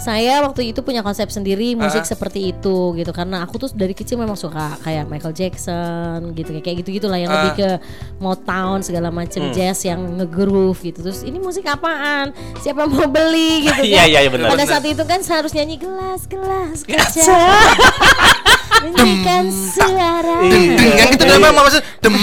saya 0.00 0.40
waktu 0.40 0.72
itu 0.72 0.80
punya 0.80 1.00
konsep 1.00 1.28
sendiri 1.28 1.76
musik 1.76 2.02
Ah. 2.02 2.08
seperti 2.08 2.50
itu 2.50 2.96
gitu 2.96 3.12
karena 3.12 3.44
aku 3.44 3.60
tuh 3.60 3.68
dari 3.70 3.92
kecil 3.92 4.16
memang 4.16 4.32
suka 4.32 4.80
kayak 4.80 5.04
Michael 5.06 5.30
Jackson 5.30 6.32
gitu 6.32 6.56
kayak 6.56 6.80
gitu 6.80 6.96
gitulah 6.96 7.20
yang 7.20 7.28
Ah. 7.28 7.36
lebih 7.44 7.52
ke 7.54 7.68
Motown 8.16 8.80
segala 8.80 9.12
macam 9.12 9.44
Hmm. 9.44 9.52
jazz 9.52 9.84
yang 9.84 10.00
ngegroove 10.16 10.80
gitu 10.82 11.04
terus 11.04 11.20
ini 11.20 11.36
musik 11.36 11.64
apaan 11.64 12.32
siapa 12.58 12.84
mau 12.84 13.04
beli 13.04 13.60
gitu 13.68 13.76
kan 13.76 13.84
Iya, 13.84 14.04
iya, 14.08 14.18
iya, 14.24 14.30
benar. 14.30 14.48
pada 14.48 14.64
Benar. 14.64 14.72
saat 14.72 14.84
itu 14.84 15.02
kan 15.04 15.20
harus 15.20 15.52
nyanyi 15.52 15.76
gelas 15.76 16.24
gelas 16.24 16.78
kaca 16.82 17.36
menyanyikan 18.84 19.44
suara. 19.52 20.36
Deng 20.48 20.64
deng 20.76 20.92
yang 20.96 21.10
itu 21.12 21.24
nama 21.24 21.48
maksudnya 21.52 21.84
dem 22.00 22.14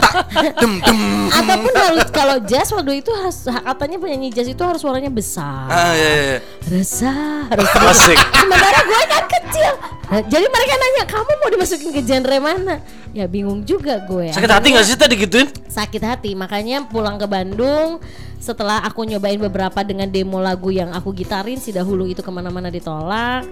tak 0.00 0.14
dem 0.58 0.72
dem. 0.82 0.98
ataupun 1.30 1.72
harus 1.74 2.08
kalau 2.10 2.36
jazz 2.42 2.68
waktu 2.74 2.92
itu 3.00 3.10
harus 3.14 3.38
katanya 3.46 3.96
penyanyi 4.02 4.28
jazz 4.34 4.48
itu 4.50 4.62
harus 4.62 4.80
suaranya 4.82 5.10
besar. 5.10 5.70
Ah 5.70 5.92
iya 5.94 6.12
iya. 6.14 6.38
besar 6.66 7.48
harus 7.50 7.68
Asik. 7.94 8.18
sementara 8.18 8.78
gue 8.82 9.02
kan 9.06 9.24
kecil. 9.28 9.72
Jadi 10.14 10.46
mereka 10.46 10.74
nanya 10.78 11.04
kamu 11.10 11.30
mau 11.42 11.48
dimasukin 11.50 11.90
ke 11.90 12.00
genre 12.04 12.36
mana? 12.38 12.76
Ya 13.14 13.30
bingung 13.30 13.62
juga 13.62 14.02
gue 14.04 14.30
Sakit 14.34 14.50
hati 14.50 14.66
nggak 14.74 14.86
sih 14.86 14.98
tadi 14.98 15.14
gituin? 15.18 15.48
sakit 15.70 16.02
hati. 16.02 16.30
Makanya 16.34 16.86
pulang 16.86 17.18
ke 17.18 17.26
Bandung 17.26 17.98
setelah 18.38 18.84
aku 18.84 19.08
nyobain 19.08 19.40
beberapa 19.40 19.80
dengan 19.80 20.04
demo 20.04 20.36
lagu 20.36 20.68
yang 20.68 20.92
aku 20.92 21.16
gitarin 21.16 21.56
si 21.56 21.72
dahulu 21.72 22.04
itu 22.04 22.20
ke 22.20 22.28
mana-mana 22.28 22.68
ditolak 22.68 23.48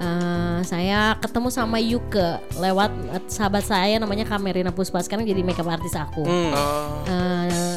eh, 0.00 0.60
saya 0.64 1.16
ketemu 1.18 1.48
sama 1.50 1.76
Yuke 1.82 2.40
lewat 2.60 2.92
sahabat 3.28 3.64
saya 3.66 3.98
namanya 3.98 4.24
Kamerina 4.28 4.70
Puspa. 4.72 5.02
Sekarang 5.02 5.26
jadi 5.26 5.42
makeup 5.44 5.68
artis 5.68 5.96
aku. 5.96 6.24
Oh. 6.24 6.52
Eh, 7.08 7.31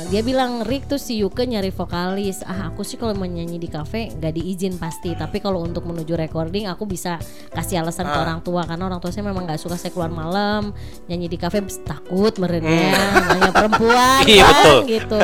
dia 0.06 0.22
bilang 0.22 0.62
Rick 0.62 0.86
tuh 0.86 0.98
si 0.98 1.18
Yuke 1.18 1.44
nyari 1.44 1.70
vokalis. 1.70 2.42
Ah 2.42 2.68
aku 2.68 2.82
sih 2.82 2.96
kalau 2.96 3.12
mau 3.12 3.24
nyanyi 3.24 3.56
di 3.56 3.66
kafe 3.66 4.12
nggak 4.12 4.34
diizin 4.34 4.76
pasti. 4.76 5.12
Tapi 5.12 5.38
kalau 5.38 5.60
untuk 5.60 5.84
menuju 5.84 6.14
recording 6.14 6.66
aku 6.66 6.84
bisa 6.84 7.18
kasih 7.50 7.82
alasan 7.82 8.06
ke 8.06 8.14
Ah. 8.14 8.24
orang 8.24 8.40
tua. 8.40 8.64
Karena 8.64 8.86
orang 8.86 8.98
tua 8.98 9.10
saya 9.10 9.24
memang 9.24 9.44
nggak 9.44 9.58
suka 9.58 9.76
saya 9.76 9.90
keluar 9.90 10.08
malam 10.08 10.72
nyanyi 11.06 11.26
di 11.26 11.36
kafe 11.36 11.58
takut 11.82 12.38
merennya 12.38 12.94
namanya 13.18 13.52
perempuan 13.52 14.22
Iya, 14.28 14.46
kan 14.46 14.54
betul. 14.54 14.80
gitu. 14.88 15.22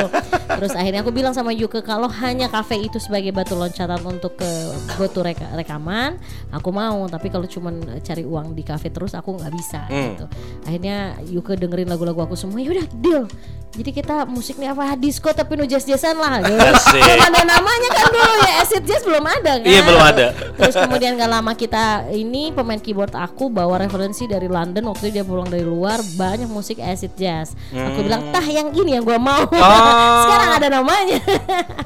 Terus 0.52 0.74
akhirnya 0.74 1.02
aku 1.02 1.12
bilang 1.12 1.32
sama 1.32 1.52
Yuke 1.52 1.80
kalau 1.82 2.10
hanya 2.12 2.48
kafe 2.48 2.78
itu 2.78 2.98
sebagai 2.98 3.32
batu 3.32 3.54
loncatan 3.54 4.02
untuk 4.04 4.36
ke 4.36 4.50
go 4.96 5.06
to 5.06 5.22
reka- 5.22 5.54
rekaman 5.54 6.18
aku 6.50 6.70
mau. 6.70 7.06
Tapi 7.06 7.30
kalau 7.30 7.46
cuman 7.46 7.76
cari 8.00 8.24
uang 8.24 8.52
di 8.52 8.62
kafe 8.62 8.90
terus 8.90 9.14
aku 9.14 9.36
nggak 9.36 9.52
bisa 9.52 9.86
Hmm. 9.86 10.04
gitu. 10.12 10.26
Akhirnya 10.64 10.98
Yuke 11.24 11.54
dengerin 11.54 11.88
lagu-lagu 11.88 12.24
aku 12.24 12.34
semua 12.34 12.58
yaudah 12.58 12.88
deal 12.96 13.30
jadi 13.72 13.92
kita 13.94 14.16
musiknya 14.26 14.72
apa 14.72 14.94
disco 14.94 15.32
tapi 15.32 15.56
nu 15.56 15.64
jazz 15.64 15.84
jazzan 15.84 16.14
lah 16.14 16.40
gitu. 16.44 16.60
Belum 16.92 17.24
ada 17.24 17.42
namanya 17.42 17.90
kan 17.90 18.06
dulu 18.06 18.34
ya 18.42 18.54
acid 18.60 18.84
jazz 18.84 19.02
belum 19.02 19.24
ada 19.24 19.52
kan 19.56 19.66
Iya, 19.66 19.82
belum 19.82 20.04
ada. 20.06 20.26
terus 20.54 20.76
kemudian 20.76 21.16
gak 21.16 21.32
lama 21.32 21.52
kita 21.54 21.84
ini 22.12 22.52
pemain 22.52 22.76
keyboard 22.78 23.12
aku 23.14 23.48
bawa 23.48 23.80
referensi 23.80 24.26
dari 24.26 24.46
London 24.46 24.84
waktu 24.86 25.10
dia 25.10 25.24
pulang 25.24 25.48
dari 25.48 25.64
luar 25.64 25.98
banyak 26.12 26.46
musik 26.46 26.78
acid 26.78 27.16
jazz 27.16 27.56
aku 27.70 28.00
bilang 28.02 28.28
tah 28.30 28.44
yang 28.44 28.70
ini 28.72 28.94
yang 28.94 29.04
gua 29.04 29.16
mau 29.16 29.44
Hmm. 29.44 29.58
Oh. 29.58 30.22
sekarang 30.24 30.50
ada 30.54 30.68
namanya 30.70 31.18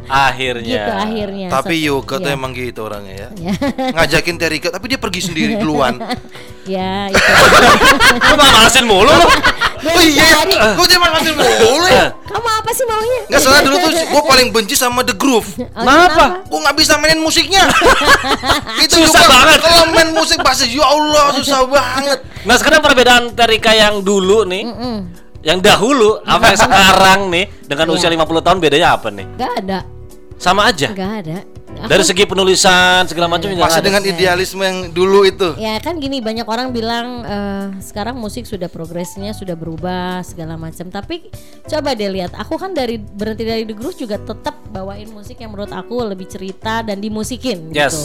Akhirnya. 0.06 0.66
gitu 0.66 0.92
akhirnya 0.92 1.48
Tapi 1.50 1.76
So- 1.78 1.84
Yuka 1.88 2.16
tuh 2.18 2.30
ya. 2.30 2.36
emang 2.36 2.52
gitu 2.52 2.80
orangnya 2.82 3.16
ya. 3.16 3.30
ya 3.42 3.54
Ngajakin 3.96 4.36
Terika 4.36 4.68
tapi 4.70 4.86
dia 4.88 4.98
pergi 4.98 5.22
sendiri 5.24 5.54
duluan. 5.56 6.02
ya 6.64 7.08
itu 7.08 7.22
Lu 8.18 8.36
malah 8.36 8.54
malesin 8.56 8.86
mulu 8.86 9.06
lu. 9.08 9.28
Oh 9.86 10.02
iya, 10.02 10.26
gue 10.74 10.88
cuma 10.90 11.06
ngasih 11.12 11.32
mulu 11.36 11.86
ya. 11.86 12.10
kamu 12.26 12.50
apa 12.50 12.70
sih 12.70 12.86
maunya 12.86 13.20
Nggak 13.28 13.40
salah 13.40 13.60
dulu 13.62 13.76
tuh 13.78 13.90
gue 14.14 14.24
paling 14.26 14.48
benci 14.50 14.74
sama 14.74 15.02
The 15.02 15.14
Groove. 15.14 15.46
Oh, 15.56 15.70
Kenapa? 15.78 16.42
Gue 16.44 16.60
nggak 16.60 16.76
bisa 16.76 16.94
mainin 16.96 17.20
musiknya. 17.20 17.70
Itu 18.84 18.98
Susah 19.00 19.22
juga 19.22 19.30
banget. 19.32 19.60
Kalau 19.62 19.84
main 19.90 20.10
musik 20.12 20.38
bahasa 20.40 20.66
ya 20.66 20.82
Allah 20.82 21.26
susah 21.36 21.60
banget. 21.66 22.18
Nah 22.44 22.56
sekarang 22.56 22.82
perbedaan 22.82 23.24
Terika 23.32 23.72
yang 23.72 24.02
dulu 24.02 24.42
nih, 24.44 24.64
yang 25.42 25.60
dahulu 25.60 26.18
apa 26.22 26.50
yang 26.50 26.60
sekarang 26.66 27.20
nih 27.30 27.46
dengan 27.64 27.86
usia 27.92 28.08
Iya. 28.08 28.18
50 28.18 28.42
tahun 28.42 28.58
bedanya 28.60 28.88
apa 28.92 29.08
nih? 29.10 29.26
Gak 29.36 29.54
ada 29.62 29.80
Sama 30.36 30.68
aja. 30.68 30.90
Gak 30.92 31.14
ada 31.22 31.38
Dari 31.76 32.04
segi 32.08 32.24
penulisan 32.24 33.04
segala 33.06 33.28
macam 33.28 33.52
juga 33.52 33.68
Masih 33.68 33.84
dengan 33.84 34.02
idealisme 34.02 34.64
yang 34.64 34.78
dulu 34.90 35.28
itu. 35.28 35.54
Ya 35.60 35.76
kan 35.84 36.00
gini 36.00 36.24
banyak 36.24 36.48
orang 36.48 36.72
bilang 36.72 37.22
eh, 37.28 37.66
sekarang 37.84 38.16
musik 38.16 38.48
sudah 38.48 38.72
progresnya 38.72 39.36
sudah 39.36 39.54
berubah 39.54 40.24
segala 40.24 40.56
macam. 40.56 40.88
Tapi 40.88 41.30
coba 41.68 41.92
deh 41.94 42.10
lihat, 42.10 42.34
aku 42.34 42.56
kan 42.56 42.72
dari 42.72 42.98
berhenti 42.98 43.44
dari 43.44 43.64
The 43.68 43.76
Groove 43.76 44.00
juga 44.00 44.16
tetap 44.18 44.56
bawain 44.72 45.12
musik 45.12 45.38
yang 45.38 45.52
menurut 45.54 45.72
aku 45.72 46.00
lebih 46.08 46.26
cerita 46.26 46.82
dan 46.82 47.04
dimusikin 47.04 47.70
Yes. 47.70 47.92
gitu. 47.92 48.02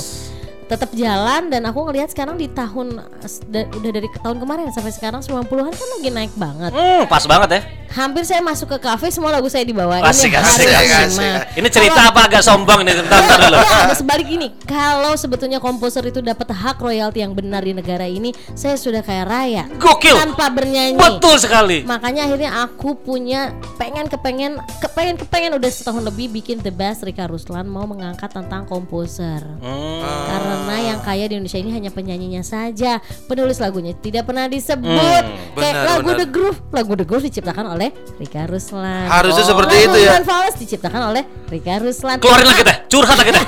Tetap 0.71 0.95
jalan 0.95 1.51
dan 1.51 1.67
aku 1.67 1.83
ngelihat 1.83 2.15
sekarang 2.15 2.39
di 2.39 2.47
tahun 2.47 3.03
da- 3.51 3.67
udah 3.75 3.91
dari 3.91 4.07
tahun 4.23 4.39
kemarin 4.39 4.71
sampai 4.71 4.95
sekarang 4.95 5.19
90-an 5.19 5.75
kan 5.75 5.89
lagi 5.99 6.11
naik 6.15 6.33
banget. 6.39 6.71
Hmm, 6.71 7.11
pas 7.11 7.27
banget 7.27 7.59
ya. 7.59 7.63
Hampir 7.91 8.23
saya 8.23 8.39
masuk 8.39 8.71
ke 8.71 8.87
kafe 8.87 9.11
semua 9.11 9.35
lagu 9.35 9.51
saya 9.51 9.67
dibawain 9.67 9.99
Asik, 10.07 10.31
asik, 10.31 10.63
asik, 10.63 10.71
ini, 10.71 11.11
asik. 11.11 11.59
Ini 11.59 11.69
cerita 11.75 12.07
apa 12.07 12.31
agak 12.31 12.47
sombong 12.47 12.87
nih 12.87 13.03
tentang 13.03 13.19
dulu. 13.27 13.59
Ya, 13.59 13.91
ada 13.91 13.97
sebalik 13.99 14.31
gini. 14.31 14.55
Kalau 14.63 15.19
sebetulnya 15.19 15.59
komposer 15.59 16.07
itu 16.07 16.23
dapat 16.23 16.55
hak 16.55 16.79
royalti 16.79 17.19
yang 17.19 17.35
benar 17.35 17.67
di 17.67 17.75
negara 17.75 18.07
ini, 18.07 18.31
saya 18.55 18.79
sudah 18.79 19.03
kayak 19.03 19.27
raya. 19.27 19.67
Gokil. 19.75 20.15
Tanpa 20.15 20.55
bernyanyi. 20.55 21.03
Betul 21.03 21.43
sekali. 21.43 21.83
Makanya 21.83 22.31
akhirnya 22.31 22.63
aku 22.63 22.95
punya 22.95 23.59
pengen 23.75 24.07
kepengen 24.07 24.63
kepengen 24.79 25.19
kepengen 25.19 25.59
udah 25.59 25.71
setahun 25.75 26.07
lebih 26.07 26.31
bikin 26.31 26.63
the 26.63 26.71
best 26.71 27.03
Rika 27.03 27.27
Ruslan 27.27 27.67
mau 27.67 27.91
mengangkat 27.91 28.31
tentang 28.31 28.71
komposer. 28.71 29.43
Hmm. 29.59 29.99
Karena 30.31 30.55
yang 30.69 31.01
kaya 31.01 31.25
di 31.25 31.39
Indonesia 31.39 31.57
ini 31.57 31.71
hanya 31.71 31.89
penyanyinya 31.89 32.43
saja, 32.43 32.99
penulis 33.25 33.57
lagunya 33.57 33.95
tidak 33.95 34.27
pernah 34.27 34.45
disebut. 34.45 35.23
Hmm, 35.25 35.57
Kayak 35.57 35.75
lagu 35.87 36.11
benar. 36.11 36.19
The 36.19 36.27
Groove, 36.27 36.59
lagu 36.71 36.93
The 36.93 37.07
Groove 37.07 37.25
diciptakan 37.27 37.65
oleh 37.71 37.89
Rika 38.19 38.45
Ruslan. 38.45 39.07
Harusnya 39.07 39.45
seperti 39.45 39.75
lagu 39.77 39.87
itu 39.87 39.99
ya. 40.03 40.11
Fals 40.21 40.55
diciptakan 40.59 41.03
oleh 41.11 41.23
Rika 41.47 41.75
Ruslan. 41.79 42.17
Keluarin 42.19 42.49
lagi 42.49 42.63
teh, 42.69 42.77
curhat 42.89 43.17
lagi 43.17 43.33
teh. 43.33 43.45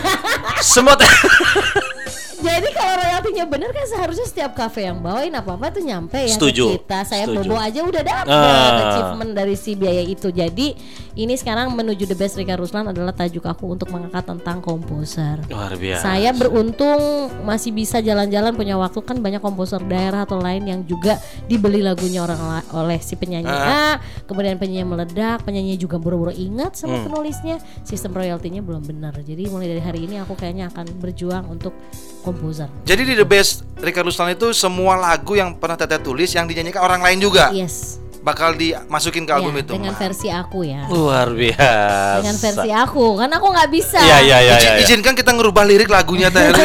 Semua 0.62 0.95
teh. 0.95 1.11
Jadi 2.42 2.68
kalau 2.72 2.94
royaltinya 2.99 3.44
bener 3.46 3.70
kan 3.70 3.87
seharusnya 3.87 4.26
setiap 4.26 4.52
kafe 4.52 4.84
yang 4.84 4.99
bawain 4.99 5.30
apa-apa 5.30 5.70
tuh 5.70 5.80
nyampe 5.80 6.18
ya 6.18 6.34
Setuju. 6.34 6.75
ke 6.75 6.82
kita. 6.82 6.99
Saya 7.04 7.25
Setuju. 7.25 7.46
promo 7.46 7.56
aja 7.56 7.80
udah 7.80 8.02
dapet 8.02 8.28
Ah. 8.28 8.82
achievement 8.84 9.32
dari 9.32 9.54
si 9.54 9.72
biaya 9.72 10.02
itu. 10.02 10.28
Jadi 10.28 10.75
ini 11.14 11.34
sekarang 11.34 11.70
menuju 11.70 12.04
the 12.04 12.14
best 12.14 12.34
Rika 12.34 12.54
Ruslan 12.54 12.88
adalah 12.88 13.12
tajuk 13.12 13.42
aku 13.42 13.70
untuk 13.70 13.88
mengangkat 13.88 14.26
tentang 14.26 14.58
komposer. 14.58 15.38
Luar 15.46 15.72
biasa. 15.72 16.02
Saya 16.02 16.30
beruntung 16.32 16.99
masih 17.42 17.70
bisa 17.70 17.99
jalan-jalan 17.99 18.52
punya 18.52 18.75
waktu 18.75 18.99
kan 19.00 19.16
banyak 19.16 19.38
komposer 19.38 19.78
daerah 19.82 20.22
atau 20.22 20.37
lain 20.37 20.64
yang 20.64 20.80
juga 20.82 21.16
dibeli 21.44 21.78
lagunya 21.78 22.20
orang 22.20 22.40
la- 22.40 22.66
oleh 22.75 22.99
si 22.99 23.14
penyanyi 23.14 23.46
A, 23.46 23.96
kemudian 24.25 24.56
penyanyi 24.56 24.82
meledak, 24.84 25.42
penyanyi 25.42 25.76
juga 25.76 25.96
buru-buru 25.96 26.32
ingat 26.32 26.75
sama 26.75 26.96
Hmm. 26.96 27.06
penulisnya, 27.06 27.56
sistem 27.82 28.12
royaltinya 28.12 28.58
belum 28.58 28.82
benar. 28.82 29.14
Jadi 29.16 29.46
mulai 29.46 29.68
dari 29.68 29.80
hari 29.80 30.00
ini 30.02 30.18
aku 30.18 30.34
kayaknya 30.34 30.66
akan 30.68 30.88
berjuang 30.99 31.44
untuk 31.46 31.76
komposer. 32.23 32.71
Jadi 32.83 33.02
di 33.05 33.14
The 33.14 33.26
Best 33.26 33.67
Rika 33.76 34.00
Ruslan 34.00 34.31
itu 34.31 34.50
semua 34.52 34.95
lagu 34.95 35.35
yang 35.35 35.52
pernah 35.52 35.75
Teteh 35.75 35.99
tulis 35.99 36.31
yang 36.31 36.47
dinyanyikan 36.47 36.81
orang 36.81 37.02
lain 37.02 37.19
juga 37.19 37.50
Yes. 37.50 37.99
bakal 38.19 38.55
dimasukin 38.55 39.26
ke 39.26 39.33
album 39.33 39.50
Ya, 39.52 39.61
itu. 39.61 39.73
dengan 39.75 39.93
Ma. 39.93 39.99
versi 39.99 40.31
aku 40.31 40.62
ya. 40.62 40.87
Luar 40.87 41.29
biasa. 41.29 42.23
Dengan 42.23 42.37
versi 42.38 42.71
aku, 42.71 43.05
kan 43.17 43.29
aku 43.29 43.47
nggak 43.50 43.69
bisa. 43.69 43.99
Iya 43.99 44.19
iya 44.21 44.38
iya. 44.41 44.55
Iya, 44.57 44.71
iya. 44.73 44.81
Izinkan 44.81 45.12
kita 45.12 45.31
ngerubah 45.31 45.67
lirik 45.67 45.91
lagunya 45.91 46.31
Teh. 46.31 46.55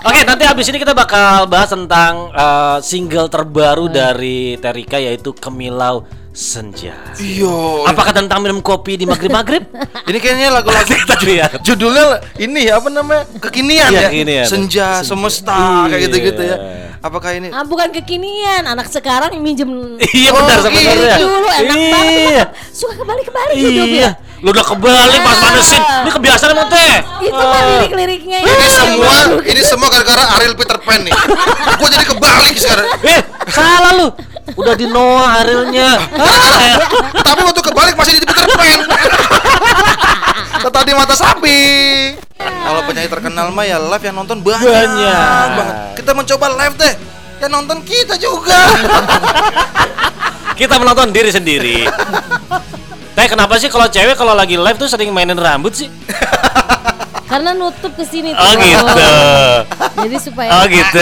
Oke, 0.00 0.24
nanti 0.24 0.44
habis 0.44 0.68
ini 0.68 0.78
kita 0.78 0.92
bakal 0.92 1.44
bahas 1.46 1.68
tentang 1.68 2.28
uh, 2.30 2.78
single 2.80 3.26
terbaru 3.26 3.88
dari 3.88 4.56
Terika 4.56 4.96
yaitu 4.96 5.32
Kemilau 5.32 6.04
Senja. 6.38 6.94
Iya. 7.18 7.82
Apakah 7.84 8.14
tentang 8.14 8.38
minum 8.38 8.62
kopi 8.62 8.94
di 8.94 9.02
maghrib-maghrib? 9.02 9.66
Ini 10.08 10.18
kayaknya 10.18 10.54
lagu-lagu 10.54 10.86
Kita 11.02 11.18
lihat. 11.20 11.50
judulnya 11.60 12.04
ini 12.38 12.70
ya 12.70 12.78
apa 12.78 12.86
namanya 12.88 13.26
kekinian 13.42 13.90
Iya, 13.90 13.98
ya 13.98 14.08
kekinian. 14.08 14.46
senja 14.46 15.02
semesta 15.02 15.58
kayak 15.84 15.98
Iya. 15.98 16.04
gitu-gitu 16.06 16.40
ya 16.40 16.56
apakah 16.98 17.30
ini 17.32 17.50
Ah, 17.50 17.62
bukan 17.62 17.90
kekinian, 17.90 18.62
anak 18.64 18.86
sekarang 18.86 19.34
minjem 19.36 19.66
Iya 20.14 20.30
Oh, 20.30 20.38
benar 20.38 20.56
gitu. 20.56 20.66
sebenarnya. 20.70 21.16
dulu 21.18 21.46
enak 21.48 21.76
Iya. 21.76 21.90
banget. 21.92 22.48
Suka 22.70 22.94
kebalik-kebalik 22.96 23.54
hidup 23.56 23.88
Iya. 23.88 23.98
ya. 23.98 24.10
Lu 24.38 24.48
udah 24.48 24.64
kebalik 24.64 25.20
pas 25.20 25.34
Ah. 25.34 25.42
manesin. 25.44 25.82
Ini 25.82 26.10
kebiasaan 26.12 26.50
emang 26.54 26.68
teh. 26.68 26.94
Itu 27.20 27.34
mah 27.36 27.62
lirik-liriknya 27.68 28.38
ini 28.40 28.54
ya. 28.54 28.68
semua 28.70 29.14
ini 29.42 29.60
semua 29.60 29.88
gara-gara 29.90 30.22
Ariel 30.38 30.54
Peter 30.54 30.78
Pan 30.78 31.02
nih 31.02 31.14
gua 31.74 31.88
jadi 31.90 32.06
kebalik 32.06 32.54
sekarang 32.56 32.86
Eh, 33.02 33.20
salah 33.48 33.90
lu. 33.92 34.08
Udah 34.54 34.74
di 34.74 34.86
Noah 34.86 35.42
Arielnya. 35.42 35.90
Ah, 36.16 36.80
tapi 37.20 37.40
waktu 37.44 37.60
kebalik 37.60 37.94
masih 37.96 38.16
di 38.16 38.24
Peter 38.24 38.46
Pan 38.48 38.80
tetap 40.58 40.82
di 40.82 40.90
mata 40.90 41.14
sapi 41.14 41.60
kalau 42.34 42.82
penyanyi 42.82 43.06
terkenal 43.06 43.54
mah 43.54 43.62
ya 43.62 43.78
live 43.78 44.04
yang 44.04 44.16
nonton 44.18 44.42
banyak, 44.42 44.58
Banyak. 44.66 45.46
banget 45.54 45.76
kita 46.02 46.10
mencoba 46.12 46.46
live 46.58 46.74
deh 46.74 46.94
yang 47.38 47.52
nonton 47.52 47.78
kita 47.86 48.14
juga 48.18 48.58
Kita 50.58 50.74
menonton 50.74 51.14
diri 51.14 51.30
sendiri. 51.30 51.86
Teh 53.14 53.26
kenapa 53.30 53.54
sih 53.62 53.70
kalau 53.70 53.86
cewek 53.86 54.18
kalau 54.18 54.34
lagi 54.34 54.58
live 54.58 54.74
tuh 54.74 54.90
sering 54.90 55.14
mainin 55.14 55.38
rambut 55.38 55.70
sih? 55.70 55.86
Karena 57.30 57.54
nutup 57.54 57.94
ke 57.94 58.02
sini 58.02 58.34
tuh. 58.34 58.42
Oh 58.42 58.54
gitu. 58.58 58.94
Jadi 60.02 60.16
supaya 60.18 60.50
Oh 60.58 60.66
gitu. 60.66 60.98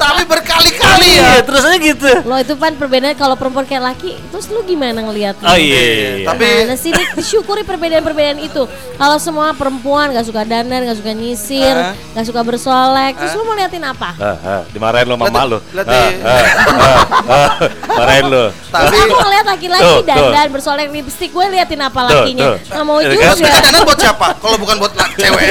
tapi 0.00 0.22
berkali-kali 0.24 1.08
ya 1.12 1.24
Iya, 1.36 1.44
terus 1.44 1.60
aja 1.60 1.69
gitu. 1.82 2.10
Lo 2.22 2.36
itu 2.36 2.54
pan 2.54 2.72
perbedaan 2.72 3.12
kalau 3.14 3.34
perempuan 3.34 3.64
kayak 3.64 3.84
laki, 3.86 4.14
terus 4.28 4.46
lu 4.46 4.60
gimana 4.62 5.00
ngelihatnya? 5.00 5.44
Oh 5.44 5.56
iya. 5.56 5.80
iya, 5.80 6.10
iya. 6.14 6.26
Tapi- 6.28 6.48
Nah, 6.62 6.76
sini 6.76 7.00
disyukuri 7.14 7.62
perbedaan-perbedaan 7.62 8.38
itu. 8.38 8.62
Kalau 8.94 9.16
semua 9.16 9.50
perempuan 9.50 10.12
gak 10.12 10.22
suka 10.22 10.44
dandan, 10.44 10.84
gak 10.84 10.94
suka 10.94 11.10
nyisir, 11.10 11.72
Ah. 11.72 11.96
gak 12.12 12.24
suka 12.24 12.40
bersolek, 12.40 13.16
terus 13.16 13.32
lu 13.32 13.42
mau 13.42 13.54
liatin 13.54 13.80
apa? 13.82 14.10
Ah, 14.14 14.36
ah, 14.38 14.60
dimarahin 14.68 15.06
lo 15.06 15.16
mama 15.16 15.40
lo. 15.46 15.58
Ah, 15.72 15.80
ah, 15.80 16.10
ah, 16.20 17.00
ah, 17.26 17.50
Marahin 17.90 18.26
lo. 18.28 18.44
tapi 18.66 18.96
Aku 19.00 19.16
ngeliat 19.18 19.46
laki-laki 19.48 19.82
Tuh, 19.82 20.00
dandan, 20.04 20.46
bersolek 20.50 20.86
lipstick, 20.90 21.30
gue 21.30 21.44
liatin 21.48 21.80
apa 21.80 22.00
lakinya. 22.02 22.60
Gak 22.60 22.84
mau 22.84 23.00
juga. 23.00 23.32
kan- 23.32 23.64
dandan 23.64 23.82
buat 23.82 23.98
siapa? 23.98 24.26
Kalau 24.36 24.56
bukan 24.56 24.76
buat 24.78 24.92
cewek. 25.16 25.48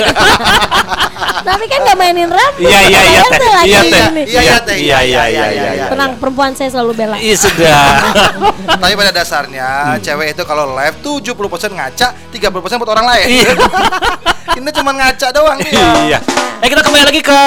Tapi 1.39 1.63
kan 1.65 1.79
gak 1.83 1.98
mainin 1.98 2.29
rambut. 2.29 2.62
Iya 2.62 2.79
iya 2.86 3.01
iya 3.01 3.21
Iya. 3.59 3.79
Iya, 4.19 4.41
iya, 4.41 4.55
teh. 4.62 4.77
Iya 4.77 5.00
iya 5.01 5.24
iya 5.25 5.45
iya. 5.50 5.67
iya. 5.74 5.86
Tenang, 5.89 6.18
perempuan 6.19 6.51
saya 6.53 6.69
selalu 6.69 6.91
bela. 6.93 7.17
Iya 7.17 7.35
sudah. 7.35 7.81
Tapi 8.81 8.93
pada 8.93 9.11
dasarnya 9.11 9.97
cewek 9.97 10.35
itu 10.35 10.43
kalau 10.43 10.75
live 10.75 10.95
70% 10.99 11.31
ngaca, 11.71 12.07
30% 12.29 12.79
buat 12.79 12.91
orang 12.91 13.07
lain. 13.07 13.27
Iya. 13.39 13.51
Ini 14.59 14.69
cuma 14.75 14.91
ngaca 14.91 15.27
doang 15.31 15.57
dia. 15.57 15.88
Iya. 16.05 16.19
Eh 16.59 16.67
kita 16.67 16.83
kembali 16.83 17.03
lagi 17.07 17.21
ke 17.23 17.39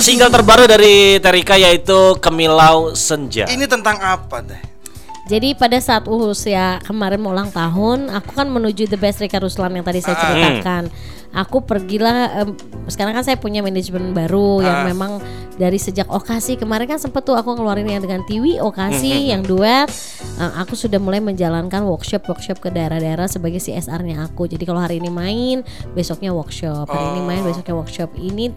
single 0.00 0.32
terbaru 0.32 0.64
dari 0.64 1.20
Terika 1.20 1.54
yaitu 1.54 2.16
Kemilau 2.16 2.96
Senja. 2.96 3.44
Ini 3.44 3.68
tentang 3.68 4.00
apa 4.00 4.40
teh? 4.40 4.60
Jadi 5.24 5.56
pada 5.56 5.80
saat 5.80 6.04
usia 6.04 6.80
kemarin 6.84 7.16
mau 7.16 7.32
ulang 7.32 7.48
tahun, 7.48 8.12
aku 8.12 8.36
kan 8.36 8.44
menuju 8.44 8.88
the 8.88 8.96
best 8.96 9.20
Rika 9.20 9.40
Ruslan 9.40 9.72
yang 9.72 9.84
tadi 9.84 10.00
saya 10.00 10.16
Ah. 10.16 10.20
ceritakan. 10.20 10.82
Aku 11.34 11.60
pergilah 11.60 12.30
em, 12.40 12.54
sekarang 12.86 13.12
kan 13.12 13.26
saya 13.26 13.34
punya 13.34 13.58
manajemen 13.58 14.14
baru 14.14 14.62
yang 14.62 14.78
Ah. 14.80 14.86
memang 14.86 15.12
dari 15.54 15.78
sejak 15.78 16.06
Okasi 16.06 16.54
kemarin 16.54 16.86
kan 16.86 16.98
sempet 16.98 17.22
tuh 17.22 17.34
aku 17.34 17.54
ngeluarin 17.54 17.86
yang 17.86 17.98
dengan 17.98 18.22
Tiwi 18.22 18.58
Hmm, 18.58 18.70
Okasi 18.70 19.30
yang 19.30 19.42
duet. 19.42 19.86
Eh, 20.34 20.52
aku 20.58 20.74
sudah 20.74 20.98
mulai 20.98 21.18
menjalankan 21.18 21.82
workshop 21.82 22.26
workshop 22.26 22.58
ke 22.58 22.70
daerah-daerah 22.70 23.26
sebagai 23.26 23.58
CSR-nya 23.58 24.22
aku. 24.24 24.46
Jadi 24.46 24.62
kalau 24.62 24.78
hari 24.78 24.98
ini 24.98 25.10
main, 25.10 25.62
besoknya 25.92 26.30
workshop. 26.30 26.86
Hari 26.86 27.06
ini 27.14 27.22
main, 27.22 27.42
Oh. 27.42 27.50
besoknya 27.50 27.74
workshop. 27.74 28.10
Ini 28.14 28.50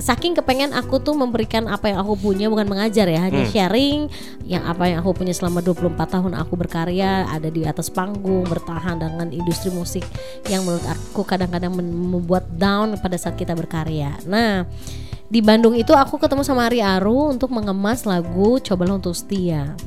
saking 0.00 0.32
kepengen 0.34 0.72
aku 0.72 0.98
tuh 0.98 1.12
memberikan 1.12 1.68
apa 1.68 1.92
yang 1.92 2.00
aku 2.00 2.16
punya 2.16 2.48
bukan 2.48 2.66
mengajar 2.66 3.06
ya, 3.06 3.28
hanya 3.28 3.44
sharing 3.46 4.08
yang 4.48 4.64
apa 4.64 4.88
yang 4.88 5.04
aku 5.04 5.12
punya 5.12 5.36
selama 5.36 5.60
24 5.60 5.94
tahun 6.08 6.32
aku 6.40 6.56
berkarya 6.56 7.28
ada 7.28 7.52
di 7.52 7.68
atas 7.68 7.92
panggung 7.92 8.48
bertahan 8.48 8.98
dengan 8.98 9.28
industri 9.30 9.68
musik 9.70 10.02
yang 10.48 10.64
menurut 10.64 10.84
aku 10.88 11.22
kadang-kadang 11.22 11.76
membuat 11.76 12.48
down 12.56 12.96
pada 12.98 13.20
saat 13.20 13.36
kita 13.36 13.52
berkarya. 13.52 14.16
Nah, 14.24 14.64
di 15.30 15.38
Bandung 15.38 15.78
itu 15.78 15.94
aku 15.94 16.18
ketemu 16.18 16.42
sama 16.42 16.66
Ari 16.66 16.82
Aru 16.82 17.30
untuk 17.30 17.54
mengemas 17.54 18.02
lagu 18.02 18.58
Cobalah 18.58 18.98
Untuk 18.98 19.14
Setia 19.14 19.78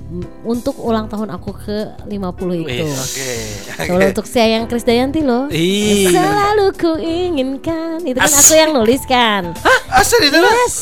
untuk 0.47 0.79
ulang 0.79 1.11
tahun 1.11 1.35
aku 1.35 1.51
ke 1.51 1.79
50 2.07 2.63
itu. 2.63 2.87
Oke. 2.87 3.31
Cobalah 3.75 4.07
Untuk 4.15 4.23
Setia 4.23 4.55
yang 4.55 4.71
Chris 4.71 4.87
Dayanti 4.87 5.19
loh. 5.19 5.51
Ih. 5.51 6.07
Selalu 6.15 6.71
ku 6.79 6.95
inginkan 6.95 7.99
itu 8.07 8.15
kan 8.15 8.31
aku 8.31 8.53
yang 8.55 8.71
nulis 8.71 9.03
kan. 9.03 9.51
Asal 9.91 10.23
itu. 10.23 10.39
Yes. 10.39 10.75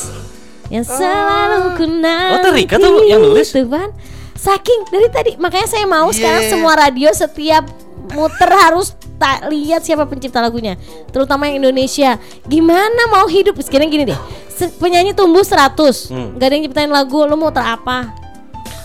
Yang 0.70 0.94
selalu 0.94 1.74
ku 1.74 1.84
nanti. 1.98 2.62
Oh, 2.70 2.78
tuh 2.78 3.02
yang 3.02 3.18
nulis? 3.18 3.50
Tuh 3.50 3.66
kan. 3.66 3.90
Saking 4.38 4.86
dari 4.94 5.08
tadi 5.10 5.30
makanya 5.42 5.66
saya 5.70 5.86
mau 5.90 6.06
sekarang 6.14 6.46
Yeah. 6.46 6.50
semua 6.54 6.74
radio 6.78 7.10
setiap 7.10 7.66
muter 8.12 8.50
harus 8.50 8.92
tak 9.16 9.46
lihat 9.46 9.80
siapa 9.80 10.02
pencipta 10.02 10.38
lagunya, 10.38 10.74
terutama 11.08 11.46
yang 11.46 11.62
Indonesia. 11.62 12.16
Gimana 12.44 13.06
mau 13.08 13.24
hidup? 13.24 13.54
Sekarang 13.58 13.86
gini 13.86 14.04
deh. 14.04 14.18
penyanyi 14.72 15.10
tumbuh 15.10 15.42
100 15.42 16.06
Hmm. 16.06 16.36
nggak 16.36 16.44
ada 16.44 16.54
yang 16.54 16.62
nyiptain 16.62 16.86
lagu 16.86 17.26
lu 17.26 17.34
muter 17.34 17.58
apa 17.60 18.14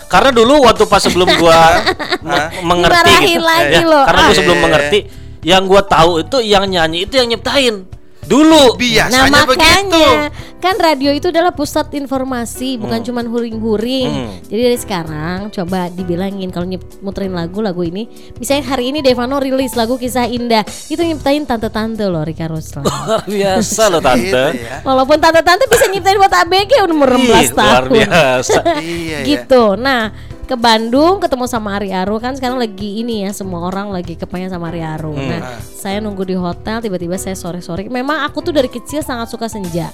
Karena 0.08 0.32
dulu 0.32 0.64
waktu 0.64 0.82
pas 0.84 0.98
sebelum 0.98 1.28
gua 1.36 1.54
me- 2.24 2.50
mengerti 2.64 3.14
gitu. 3.28 3.44
lagi 3.44 3.78
Ya. 3.78 4.02
Karena 4.02 4.18
Ah. 4.18 4.26
gua 4.26 4.34
sebelum 4.34 4.56
Iya. 4.56 4.64
mengerti 4.64 4.98
yang 5.40 5.62
gua 5.64 5.80
tahu 5.80 6.12
itu 6.20 6.36
yang 6.40 6.64
nyanyi 6.64 7.04
itu 7.04 7.14
yang 7.14 7.28
nyiptain. 7.28 7.86
Dulu. 8.28 8.76
Biasanya 8.76 9.32
nah 9.32 9.42
begitu. 9.42 9.64
makanya 9.64 10.10
kan 10.58 10.74
radio 10.74 11.10
itu 11.10 11.30
adalah 11.30 11.50
pusat 11.50 11.86
informasi 11.94 12.76
bukan 12.76 12.98
cuman 13.00 13.24
huring-huring 13.24 14.10
Hmm. 14.10 14.42
jadi 14.44 14.62
dari 14.66 14.76
sekarang 14.76 15.38
coba 15.48 15.86
dibilangin 15.88 16.50
kalau 16.50 16.66
muterin 16.98 17.30
lagu 17.30 17.62
lagu 17.62 17.80
ini 17.80 18.10
misalnya 18.34 18.66
hari 18.66 18.90
ini 18.90 18.98
Devano 18.98 19.38
rilis 19.38 19.72
lagu 19.72 19.94
kisah 19.94 20.26
indah 20.26 20.60
itu 20.88 20.98
nyiptain 20.98 21.46
tante-tante 21.46 22.02
loh 22.04 22.20
Rika 22.20 22.50
Ruslan 22.50 22.82
Luar 22.90 23.22
biasa 23.22 23.82
loh 23.86 24.02
tante. 24.02 24.26
Gitu 24.26 24.60
ya. 24.60 24.82
Walaupun 24.82 25.16
tante-tante 25.16 25.64
bisa 25.64 25.86
nyiptain 25.86 26.18
buat 26.18 26.34
ABG 26.36 26.72
umur 26.84 27.08
Ih, 27.14 27.22
16 27.22 27.54
tahun. 27.54 27.70
luar 27.70 27.84
biasa. 27.86 28.60
Iya, 28.74 28.82
iya. 28.82 29.18
gitu. 29.22 29.64
Nah, 29.74 30.10
ke 30.48 30.56
Bandung 30.56 31.20
ketemu 31.20 31.44
sama 31.44 31.76
Ari 31.76 31.92
Aru 31.92 32.16
kan 32.16 32.32
sekarang 32.32 32.56
lagi 32.56 33.04
ini 33.04 33.28
ya 33.28 33.36
semua 33.36 33.68
orang 33.68 33.92
lagi 33.92 34.16
kepengen 34.16 34.48
sama 34.48 34.72
Ari 34.72 34.80
Aru. 34.80 35.12
Hmm. 35.12 35.28
Nah, 35.28 35.60
saya 35.60 36.00
nunggu 36.00 36.24
di 36.24 36.32
hotel 36.32 36.80
tiba-tiba 36.80 37.20
saya 37.20 37.36
sore-sore. 37.36 37.84
Memang 37.92 38.24
aku 38.24 38.40
tuh 38.40 38.56
dari 38.56 38.72
kecil 38.72 39.04
sangat 39.04 39.28
suka 39.28 39.44
senja. 39.44 39.92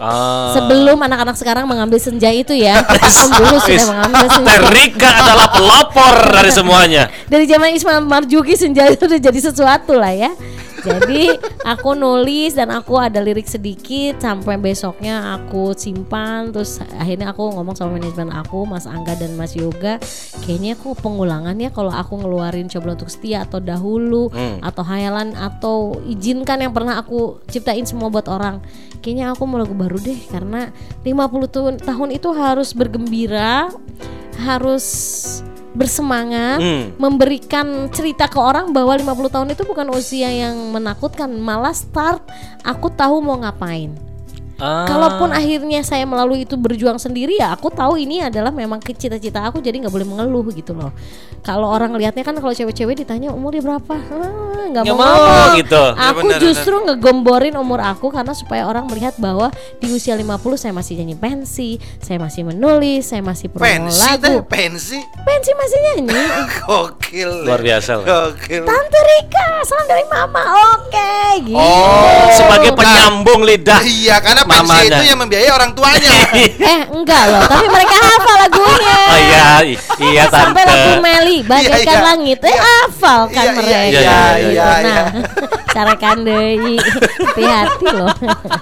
Ah. 0.00 0.56
Sebelum 0.56 0.96
anak-anak 0.96 1.36
sekarang 1.36 1.68
mengambil 1.68 2.00
senja 2.00 2.32
itu 2.32 2.56
ya, 2.56 2.80
aku 2.88 3.24
dulu 3.36 3.60
sudah 3.60 3.86
mengambil 3.92 4.26
senja. 4.32 4.56
Terika 4.64 5.10
adalah 5.12 5.46
pelopor 5.52 6.14
dari 6.32 6.48
semuanya. 6.48 7.02
Dari 7.30 7.44
zaman 7.44 7.76
Ismail 7.76 8.00
Marzuki 8.08 8.56
senja 8.56 8.88
itu 8.88 9.04
udah 9.04 9.20
jadi 9.20 9.40
sesuatu 9.44 9.92
lah 10.00 10.16
ya. 10.16 10.32
Jadi 10.80 11.36
aku 11.62 11.92
nulis 11.92 12.56
dan 12.56 12.72
aku 12.72 12.96
ada 12.96 13.20
lirik 13.20 13.44
sedikit 13.44 14.16
sampai 14.18 14.56
besoknya 14.56 15.36
aku 15.36 15.76
simpan 15.76 16.50
terus 16.50 16.80
akhirnya 16.96 17.32
aku 17.32 17.52
ngomong 17.52 17.76
sama 17.76 18.00
manajemen 18.00 18.32
aku 18.32 18.64
Mas 18.64 18.88
Angga 18.88 19.14
dan 19.16 19.36
Mas 19.36 19.52
Yoga 19.52 20.00
kayaknya 20.42 20.74
aku 20.74 20.96
pengulangan 20.96 21.54
ya 21.56 21.68
kalau 21.68 21.92
aku 21.92 22.16
ngeluarin 22.16 22.66
coba 22.66 22.96
untuk 22.96 23.12
setia 23.12 23.44
atau 23.44 23.60
dahulu 23.60 24.32
Hmm. 24.32 24.62
atau 24.62 24.82
hayalan 24.86 25.34
atau 25.34 25.98
izinkan 26.06 26.60
yang 26.62 26.70
pernah 26.70 26.96
aku 27.00 27.42
ciptain 27.50 27.82
semua 27.84 28.08
buat 28.08 28.30
orang 28.30 28.62
kayaknya 29.00 29.32
aku 29.34 29.42
mau 29.44 29.58
lagu 29.58 29.74
baru 29.74 29.98
deh 29.98 30.16
karena 30.28 30.70
50 31.02 31.50
tahun 31.50 31.74
tahun 31.82 32.08
itu 32.14 32.28
harus 32.30 32.72
bergembira 32.72 33.68
harus 34.40 34.86
bersemangat 35.70 36.58
Hmm. 36.58 36.84
memberikan 36.98 37.88
cerita 37.94 38.26
ke 38.26 38.36
orang 38.36 38.74
bahwa 38.74 38.96
50 38.98 39.30
tahun 39.30 39.48
itu 39.54 39.62
bukan 39.62 39.86
usia 39.94 40.26
yang 40.26 40.56
menakutkan 40.74 41.30
malah 41.38 41.74
start 41.74 42.26
aku 42.66 42.90
tahu 42.90 43.22
mau 43.22 43.38
ngapain 43.38 43.94
Ah. 44.60 44.84
Kalaupun 44.84 45.32
akhirnya 45.32 45.80
saya 45.80 46.04
melalui 46.04 46.44
itu 46.44 46.54
berjuang 46.54 46.96
sendiri 46.96 47.34
ya 47.34 47.50
aku 47.50 47.68
tahu 47.68 47.96
ini 47.96 48.20
adalah 48.20 48.52
memang 48.52 48.76
cita-cita 48.78 49.40
aku 49.42 49.58
jadi 49.58 49.80
nggak 49.80 49.90
boleh 49.90 50.04
mengeluh 50.04 50.44
gitu 50.52 50.72
loh. 50.72 50.92
Kalau 51.40 51.66
orang 51.66 51.96
lihatnya 51.96 52.20
kan 52.20 52.36
kalau 52.36 52.52
cewek-cewek 52.52 53.00
ditanya 53.00 53.32
umurnya 53.32 53.64
berapa, 53.64 53.94
ah, 53.96 54.68
nggak 54.68 54.82
Nggak 54.84 54.92
mau, 54.92 55.00
mau, 55.00 55.16
ngomong. 55.16 55.50
gitu. 55.56 55.82
Ya, 55.88 56.04
Aku 56.12 56.20
benar, 56.22 56.38
justru 56.38 56.74
ngegomborin 56.78 57.56
umur 57.56 57.80
aku 57.80 58.12
karena 58.12 58.36
supaya 58.36 58.68
orang 58.68 58.84
melihat 58.84 59.16
bahwa 59.16 59.48
di 59.80 59.88
usia 59.88 60.12
50 60.12 60.36
saya 60.54 60.70
masih 60.70 61.00
nyanyi 61.00 61.16
pensi, 61.16 61.70
saya 61.96 62.20
masih 62.20 62.44
menulis, 62.44 63.08
saya 63.08 63.24
masih 63.24 63.48
promo 63.48 63.64
Pensi 63.64 64.04
lagu. 64.04 64.44
pensi. 64.44 65.00
Pensi 65.24 65.50
masih 65.56 65.78
nyanyi. 65.80 66.20
Gokil. 66.60 67.30
Luar 67.42 67.60
biasa 67.60 67.90
loh. 67.96 68.04
Gokil. 68.04 68.62
Tante 68.62 69.00
Rika, 69.00 69.46
salam 69.64 69.86
dari 69.88 70.04
Mama. 70.06 70.40
Oke, 70.76 71.12
gitu. 71.42 71.56
Oh, 71.56 72.28
Sebagai 72.30 72.76
penyambung 72.76 73.40
lidah. 73.42 73.80
Iya, 73.80 74.20
karena 74.20 74.44
Mamanya. 74.50 74.90
itu 74.90 75.02
yang 75.06 75.18
membiayai 75.18 75.50
orang 75.50 75.70
tuanya. 75.72 76.10
Eh, 76.70 76.82
enggak 76.90 77.22
loh, 77.26 77.42
tapi 77.46 77.66
mereka 77.66 77.96
hafal 77.96 78.36
lagunya. 78.38 78.98
Oh 79.06 79.18
iya, 79.18 79.46
iya 80.00 80.22
Sampai 80.26 80.62
tante. 80.62 80.70
lagu 80.70 80.90
Meli, 81.00 81.38
bagaikan 81.42 81.80
Iya, 81.80 81.94
iya. 81.96 82.00
langit, 82.04 82.38
eh 82.40 82.48
Iya. 82.48 82.60
hafal 82.60 83.20
kan 83.28 83.44
Iya, 83.44 83.44
iya, 83.44 83.54
mereka. 83.54 83.78
iya, 83.78 83.80
gitu. 83.86 84.50
iya, 84.50 84.66
Nah, 84.66 84.80
iya. 84.80 85.02
cara 85.74 85.94
kandei, 85.94 86.76
hati-hati 87.18 87.86
loh. 87.88 88.10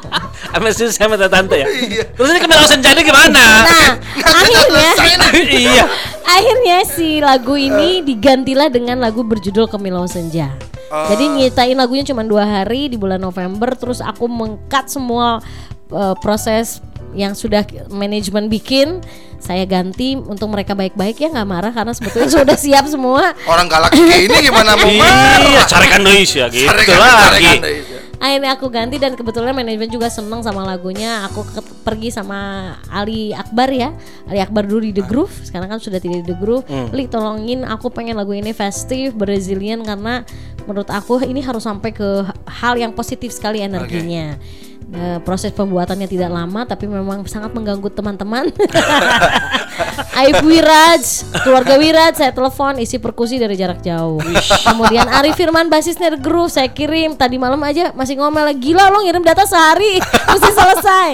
Sama 0.53 0.68
sih 0.70 0.88
saya 0.88 1.07
minta 1.07 1.29
tante 1.29 1.57
ya. 1.57 1.66
Iya. 1.66 2.05
Terus 2.11 2.29
ini 2.29 2.40
kenal 2.40 2.62
senjanya 2.64 3.03
gimana? 3.03 3.44
Nah, 3.64 3.88
akhirnya, 4.18 4.90
iya. 5.46 5.85
akhirnya 6.22 6.77
si 6.85 7.18
lagu 7.18 7.55
ini 7.55 8.01
digantilah 8.01 8.68
dengan 8.68 8.98
lagu 8.98 9.22
berjudul 9.22 9.66
Kemilau 9.66 10.07
Senja. 10.07 10.51
Oh. 10.88 11.05
Jadi 11.07 11.29
nyitain 11.29 11.77
lagunya 11.77 12.01
cuma 12.03 12.24
dua 12.24 12.44
hari 12.44 12.88
di 12.88 12.96
bulan 12.96 13.20
November, 13.20 13.77
terus 13.77 14.01
aku 14.01 14.24
mengkat 14.24 14.88
semua 14.88 15.37
uh, 15.90 16.14
proses 16.18 16.81
yang 17.16 17.33
sudah 17.33 17.64
manajemen 17.88 18.46
bikin 18.46 19.01
saya 19.38 19.64
ganti 19.64 20.12
untuk 20.12 20.51
mereka 20.51 20.74
baik-baik 20.74 21.16
ya 21.16 21.31
nggak 21.31 21.48
marah 21.48 21.72
karena 21.72 21.94
sebetulnya 21.94 22.29
sudah 22.42 22.57
siap 22.59 22.85
semua. 22.85 23.33
Orang 23.46 23.70
galak 23.70 23.94
kayak 23.94 24.29
ini 24.29 24.37
gimana 24.44 24.74
mau 24.74 24.90
Iya, 24.90 25.01
marah? 25.01 25.64
carikan 25.64 26.01
deui 26.03 26.27
ya 26.27 26.46
gitu. 26.51 26.66
Carikan- 26.66 26.98
lagi. 26.98 27.55
akhirnya 28.18 28.59
aku 28.59 28.66
ganti 28.66 28.98
dan 28.98 29.14
kebetulan 29.14 29.55
manajemen 29.55 29.87
juga 29.88 30.11
seneng 30.11 30.42
sama 30.42 30.66
lagunya. 30.66 31.22
Aku 31.31 31.46
pergi 31.81 32.11
sama 32.11 32.74
Ali 32.90 33.31
Akbar 33.31 33.70
ya. 33.70 33.94
Ali 34.27 34.42
Akbar 34.42 34.66
dulu 34.66 34.83
di 34.83 34.92
The 34.92 35.07
Groove. 35.07 35.31
Sekarang 35.46 35.70
kan 35.70 35.79
sudah 35.79 36.03
tidak 36.03 36.27
di 36.27 36.35
The 36.35 36.37
Groove. 36.37 36.66
Li 36.90 37.07
tolongin 37.07 37.62
aku 37.62 37.88
pengen 37.88 38.18
lagu 38.18 38.35
ini 38.35 38.51
festif 38.51 39.14
beresilient 39.14 39.87
karena 39.87 40.27
menurut 40.66 40.90
aku 40.90 41.22
ini 41.22 41.40
harus 41.40 41.62
sampai 41.62 41.94
ke 41.94 42.27
hal 42.59 42.74
yang 42.74 42.90
positif 42.90 43.31
sekali 43.31 43.62
energinya 43.62 44.35
Eh, 44.88 45.20
proses 45.20 45.53
pembuatannya 45.53 46.09
tidak 46.09 46.33
lama 46.33 46.64
tapi 46.64 46.88
memang 46.88 47.20
sangat 47.29 47.53
mengganggu 47.53 47.92
teman-teman 47.92 48.48
Aib 50.18 50.40
Wiraj, 50.40 51.29
keluarga 51.44 51.77
Wiraj 51.77 52.16
saya 52.16 52.33
telepon 52.33 52.81
isi 52.81 52.96
perkusi 52.96 53.37
dari 53.37 53.55
jarak 53.55 53.85
jauh. 53.85 54.16
Kemudian 54.64 55.07
Ari 55.07 55.37
Firman 55.37 55.68
basisnya 55.68 56.16
The 56.16 56.18
Groove 56.18 56.51
saya 56.51 56.72
kirim 56.72 57.14
tadi 57.14 57.37
malam 57.37 57.61
aja 57.62 57.92
masih 57.92 58.16
ngomel 58.16 58.48
lagi 58.48 58.72
gila 58.72 58.88
lo 58.88 59.05
ngirim 59.05 59.20
data 59.22 59.44
sehari 59.44 60.01
mesti 60.33 60.51
selesai. 60.57 61.09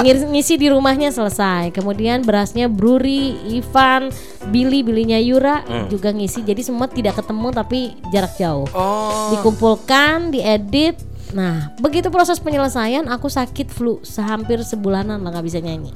Ngir- 0.00 0.26
ngisi 0.32 0.56
di 0.56 0.72
rumahnya 0.72 1.12
selesai. 1.12 1.70
Kemudian 1.76 2.24
berasnya 2.24 2.66
Bruri, 2.66 3.36
Ivan, 3.52 4.10
Billy, 4.48 4.80
Bilinya 4.80 5.20
Yura 5.20 5.62
juga 5.92 6.10
ngisi. 6.10 6.40
Jadi 6.42 6.64
semua 6.64 6.88
tidak 6.88 7.20
ketemu 7.20 7.52
tapi 7.52 7.94
jarak 8.10 8.34
jauh. 8.40 8.66
Oh. 8.74 9.30
Dikumpulkan, 9.36 10.32
diedit. 10.34 11.09
Nah, 11.30 11.70
begitu 11.78 12.10
proses 12.10 12.42
penyelesaian 12.42 13.06
aku 13.06 13.30
sakit 13.30 13.70
flu 13.70 14.02
sehampir 14.02 14.62
sebulanan 14.66 15.22
lah 15.22 15.30
nggak 15.30 15.46
bisa 15.46 15.60
nyanyi. 15.62 15.94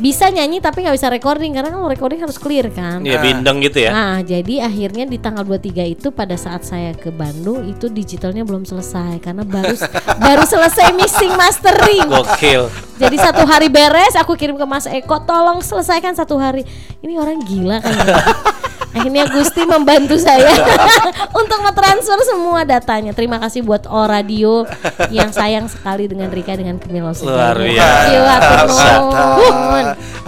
Bisa 0.00 0.32
nyanyi 0.32 0.58
tapi 0.58 0.82
nggak 0.82 0.96
bisa 0.96 1.12
recording 1.12 1.52
karena 1.52 1.68
kalau 1.70 1.86
recording 1.86 2.18
harus 2.24 2.40
clear 2.40 2.72
kan. 2.72 3.04
Iya 3.04 3.20
bindeng 3.20 3.60
gitu 3.60 3.86
ya. 3.86 3.90
Nah, 3.92 4.16
jadi 4.24 4.64
akhirnya 4.64 5.04
di 5.04 5.20
tanggal 5.20 5.44
23 5.44 5.94
itu 5.94 6.08
pada 6.10 6.34
saat 6.34 6.64
saya 6.64 6.96
ke 6.96 7.12
Bandung 7.12 7.62
itu 7.68 7.92
digitalnya 7.92 8.42
belum 8.42 8.64
selesai 8.64 9.20
karena 9.20 9.44
baru 9.44 9.76
baru 10.26 10.44
selesai 10.48 10.96
mixing 10.96 11.32
mastering. 11.36 12.08
Gokil. 12.08 12.72
Jadi 12.98 13.16
satu 13.20 13.44
hari 13.44 13.68
beres 13.68 14.16
aku 14.16 14.34
kirim 14.34 14.56
ke 14.56 14.66
Mas 14.66 14.88
Eko 14.88 15.22
tolong 15.28 15.60
selesaikan 15.60 16.16
satu 16.16 16.40
hari. 16.40 16.64
Ini 17.04 17.20
orang 17.20 17.38
gila 17.44 17.78
kan 17.78 17.92
ya. 17.92 18.16
Akhirnya 18.92 19.24
Gusti 19.28 19.62
membantu 19.64 20.20
saya 20.20 20.52
untuk 21.40 21.58
ngetransfer 21.64 22.20
semua 22.28 22.62
datanya. 22.68 23.16
Terima 23.16 23.40
kasih 23.40 23.64
buat 23.64 23.88
O 23.88 24.04
Radio 24.04 24.68
yang 25.08 25.32
sayang 25.32 25.66
sekali 25.66 26.06
dengan 26.08 26.28
Rika 26.28 26.54
dengan 26.56 26.76
Kemilau 26.76 27.16
Luar 27.24 27.56
biasa. 27.56 28.08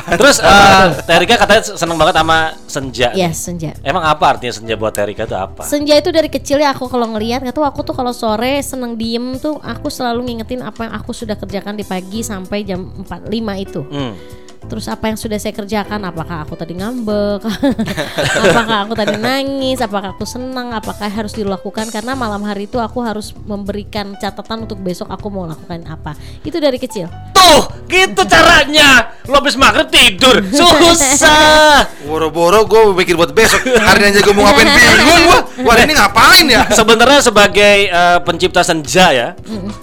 Terus 0.04 0.36
eh 0.40 0.86
Terika 1.04 1.34
katanya 1.40 1.62
seneng 1.64 1.96
banget 1.96 2.14
sama 2.20 2.38
senja. 2.68 3.08
Ya 3.16 3.30
senja. 3.32 3.72
Emang 3.80 4.04
apa 4.04 4.36
artinya 4.36 4.52
senja 4.52 4.74
buat 4.76 4.92
Terika 4.92 5.24
itu 5.24 5.36
apa? 5.36 5.64
Senja 5.64 5.96
itu 5.96 6.12
dari 6.12 6.28
kecil 6.28 6.60
ya 6.60 6.72
aku 6.72 6.88
kalau 6.88 7.08
ngelihat 7.16 7.40
nggak 7.40 7.56
tahu 7.56 7.64
aku 7.64 7.80
tuh 7.84 7.96
kalau 7.96 8.12
sore 8.12 8.60
seneng 8.60 8.96
diem 8.96 9.36
tuh 9.40 9.56
aku 9.60 9.88
selalu 9.88 10.28
ngingetin 10.28 10.60
apa 10.60 10.88
yang 10.88 10.92
aku 10.96 11.12
sudah 11.16 11.36
kerjakan 11.36 11.76
di 11.76 11.84
pagi 11.84 12.20
sampai 12.20 12.64
jam 12.64 12.84
4 13.04 13.28
5 13.28 13.64
itu. 13.64 13.80
Hmm. 13.88 14.43
Terus 14.64 14.86
apa 14.88 15.12
yang 15.12 15.18
sudah 15.20 15.36
saya 15.36 15.52
kerjakan? 15.52 16.00
Apakah 16.08 16.42
aku 16.48 16.56
tadi 16.56 16.72
ngambek? 16.74 17.44
apakah 18.48 18.76
aku 18.88 18.92
tadi 18.96 19.14
nangis? 19.20 19.78
Apakah 19.84 20.16
aku 20.16 20.24
senang? 20.24 20.72
Apakah 20.72 21.06
harus 21.06 21.36
dilakukan? 21.36 21.92
Karena 21.92 22.16
malam 22.16 22.40
hari 22.48 22.64
itu 22.64 22.80
aku 22.80 23.04
harus 23.04 23.36
memberikan 23.44 24.16
catatan 24.16 24.64
untuk 24.64 24.80
besok 24.80 25.12
aku 25.12 25.28
mau 25.28 25.44
lakukan 25.44 25.84
apa. 25.84 26.16
Itu 26.42 26.56
dari 26.58 26.80
kecil. 26.80 27.06
Tuh, 27.36 27.68
gitu 27.92 28.24
caranya. 28.24 29.12
Lo 29.28 29.40
habis 29.40 29.56
maghrib 29.60 29.88
tidur. 29.92 30.40
Susah. 30.48 31.84
Boro-boro 32.08 32.64
gue 32.68 32.92
mikir 32.92 33.16
buat 33.16 33.32
besok 33.32 33.64
Hari 33.64 34.12
aja 34.12 34.20
gue 34.20 34.34
mau 34.36 34.44
ngapain 34.44 34.68
bingung 34.76 35.24
gue 35.24 35.40
Wah 35.64 35.76
ini 35.80 35.96
ngapain 35.96 36.44
ya 36.44 36.68
Sebenarnya 36.68 37.20
sebagai 37.24 37.88
eh, 37.88 38.18
pencipta 38.20 38.60
senja 38.60 39.12
ya. 39.12 39.28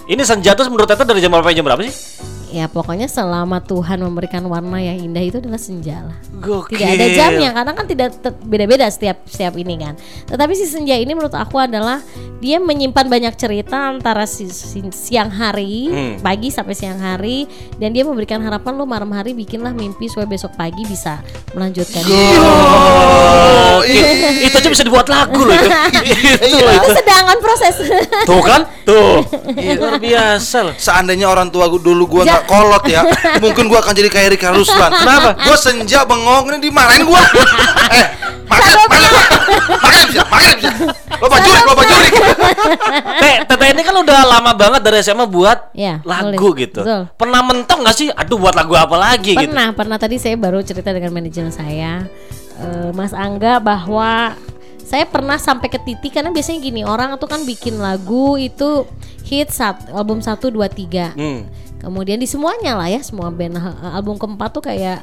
Ini 0.06 0.22
senja 0.22 0.54
tuh 0.54 0.66
menurut 0.70 0.86
Tete 0.86 1.06
dari 1.06 1.22
jam 1.22 1.30
berapa 1.34 1.50
jam 1.54 1.66
berapa 1.66 1.82
sih? 1.82 2.31
Ya 2.52 2.68
pokoknya 2.68 3.08
selama 3.08 3.58
Tuhan 3.58 3.96
memberikan 3.98 4.44
warna 4.44 4.76
yang 4.76 5.00
indah 5.00 5.20
itu 5.20 5.40
adalah 5.40 5.56
senja 5.56 6.04
lah. 6.04 6.16
Gokil. 6.36 6.76
Tidak 6.76 6.84
ada 6.90 7.06
jamnya 7.08 7.48
karena 7.50 7.72
kan 7.72 7.86
tidak 7.86 8.08
beda-beda 8.38 8.84
setiap 8.86 9.24
setiap 9.24 9.56
ini 9.56 9.74
kan. 9.74 9.96
Tetapi 10.26 10.52
si 10.52 10.66
senja 10.66 10.92
ini 10.92 11.10
menurut 11.10 11.32
aku 11.32 11.56
adalah 11.56 12.04
dia 12.38 12.58
menyimpan 12.58 13.08
banyak 13.08 13.32
cerita 13.34 13.88
antara 13.88 14.26
si, 14.26 14.46
si- 14.46 14.84
siang 14.90 15.32
hari, 15.32 15.88
Hmm. 15.88 16.14
pagi 16.20 16.52
sampai 16.52 16.74
siang 16.74 16.98
hari 16.98 17.48
dan 17.76 17.90
dia 17.90 18.04
memberikan 18.04 18.36
harapan 18.38 18.74
lo 18.74 18.84
malam 18.84 19.08
hari 19.10 19.32
bikinlah 19.32 19.72
mimpi 19.72 20.06
supaya 20.06 20.28
besok 20.28 20.52
pagi 20.52 20.84
bisa 20.84 21.24
melanjutkan. 21.52 22.04
Oh, 22.04 23.80
i- 23.82 24.44
itu 24.44 24.52
aja 24.52 24.68
bisa 24.68 24.84
dibuat 24.84 25.08
lagu 25.08 25.40
loh 25.40 25.54
itu. 25.54 25.68
itu 26.44 26.56
loh 26.58 26.74
itu 26.74 26.88
sedangkan 26.92 27.38
proses. 27.40 27.74
Tuh 28.22 28.42
kan? 28.42 28.60
Tuh. 28.82 29.24
Luar 29.80 29.96
biasa 29.96 30.56
loh. 30.62 30.74
Seandainya 30.76 31.26
orang 31.26 31.48
tua 31.48 31.64
gua 31.66 31.80
dulu 31.80 32.04
gua 32.10 32.22
Ja- 32.26 32.41
nggak 32.42 32.50
kolot 32.50 32.84
ya 32.90 33.06
Mungkin 33.38 33.70
gua 33.70 33.78
akan 33.78 33.94
jadi 33.94 34.10
kayak 34.10 34.28
Rika 34.34 34.50
Ruslan 34.50 34.90
Kenapa? 34.90 35.38
Gua 35.38 35.54
senja 35.54 36.02
bengong 36.02 36.50
ini 36.50 36.58
dimarahin 36.58 37.06
gua 37.06 37.22
Eh 37.94 38.06
makan 38.42 38.74
makan 38.84 39.00
makan 39.80 40.04
bisa 40.10 40.22
makan 40.26 40.54
bisa 40.58 40.70
Lo 41.22 41.26
bajurik 41.30 41.62
lo 41.62 41.74
bajurik 41.78 42.12
Teh, 43.22 43.34
Tete 43.46 43.64
ini 43.70 43.82
kan 43.86 43.94
udah 43.94 44.18
lama 44.26 44.52
banget 44.52 44.80
dari 44.82 44.98
SMA 45.00 45.24
buat 45.24 45.70
Ya, 45.72 46.02
lagu 46.02 46.50
nulis. 46.52 46.68
gitu. 46.68 46.82
Betul. 46.82 47.02
Pernah 47.14 47.40
mentok 47.46 47.78
gak 47.86 47.96
sih? 47.96 48.08
Aduh 48.10 48.36
buat 48.36 48.52
lagu 48.52 48.74
apa 48.74 48.98
lagi 48.98 49.38
gitu? 49.38 49.46
Pernah, 49.46 49.72
pernah 49.72 49.96
tadi 49.96 50.18
saya 50.18 50.34
baru 50.36 50.60
cerita 50.60 50.90
dengan 50.90 51.14
manajer 51.14 51.48
saya, 51.48 52.04
eh, 52.58 52.90
Mas 52.92 53.14
Angga 53.14 53.62
bahwa 53.62 54.34
saya 54.82 55.08
pernah 55.08 55.38
sampai 55.40 55.72
ke 55.72 55.78
titik 55.80 56.12
karena 56.12 56.28
biasanya 56.28 56.60
gini 56.60 56.82
orang 56.84 57.14
tuh 57.16 57.30
kan 57.30 57.46
bikin 57.46 57.80
lagu 57.80 58.36
itu 58.36 58.84
hit 59.24 59.48
sat, 59.48 59.88
album 59.94 60.20
1 60.20 60.36
2 60.52 60.60
3. 60.68 61.16
Hmm. 61.16 61.48
Kemudian 61.82 62.16
di 62.16 62.24
semuanya 62.24 62.78
lah 62.78 62.86
ya, 62.86 63.02
semua 63.02 63.28
band 63.28 63.58
eh, 63.58 63.66
album 63.90 64.14
keempat 64.14 64.48
tuh 64.50 64.62
kayak 64.62 65.02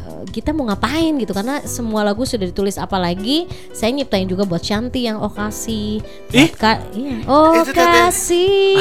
eh, 0.00 0.22
kita 0.30 0.52
mau 0.52 0.62
ngapain 0.64 1.10
gitu 1.16 1.32
karena 1.32 1.58
semua 1.64 2.00
lagu 2.00 2.22
sudah 2.22 2.46
ditulis 2.46 2.76
apalagi 2.76 3.44
saya 3.72 3.90
nyiptain 3.90 4.24
juga 4.24 4.44
buat 4.44 4.60
Shanti 4.60 5.02
yang 5.02 5.18
oh 5.18 5.26
kasih 5.28 5.98
Ih? 6.30 6.46
Ka- 6.52 6.78
iya. 6.92 7.26
oh 7.26 7.58
Itu 7.58 7.74
Tete. 7.74 7.82
kasih 7.82 8.78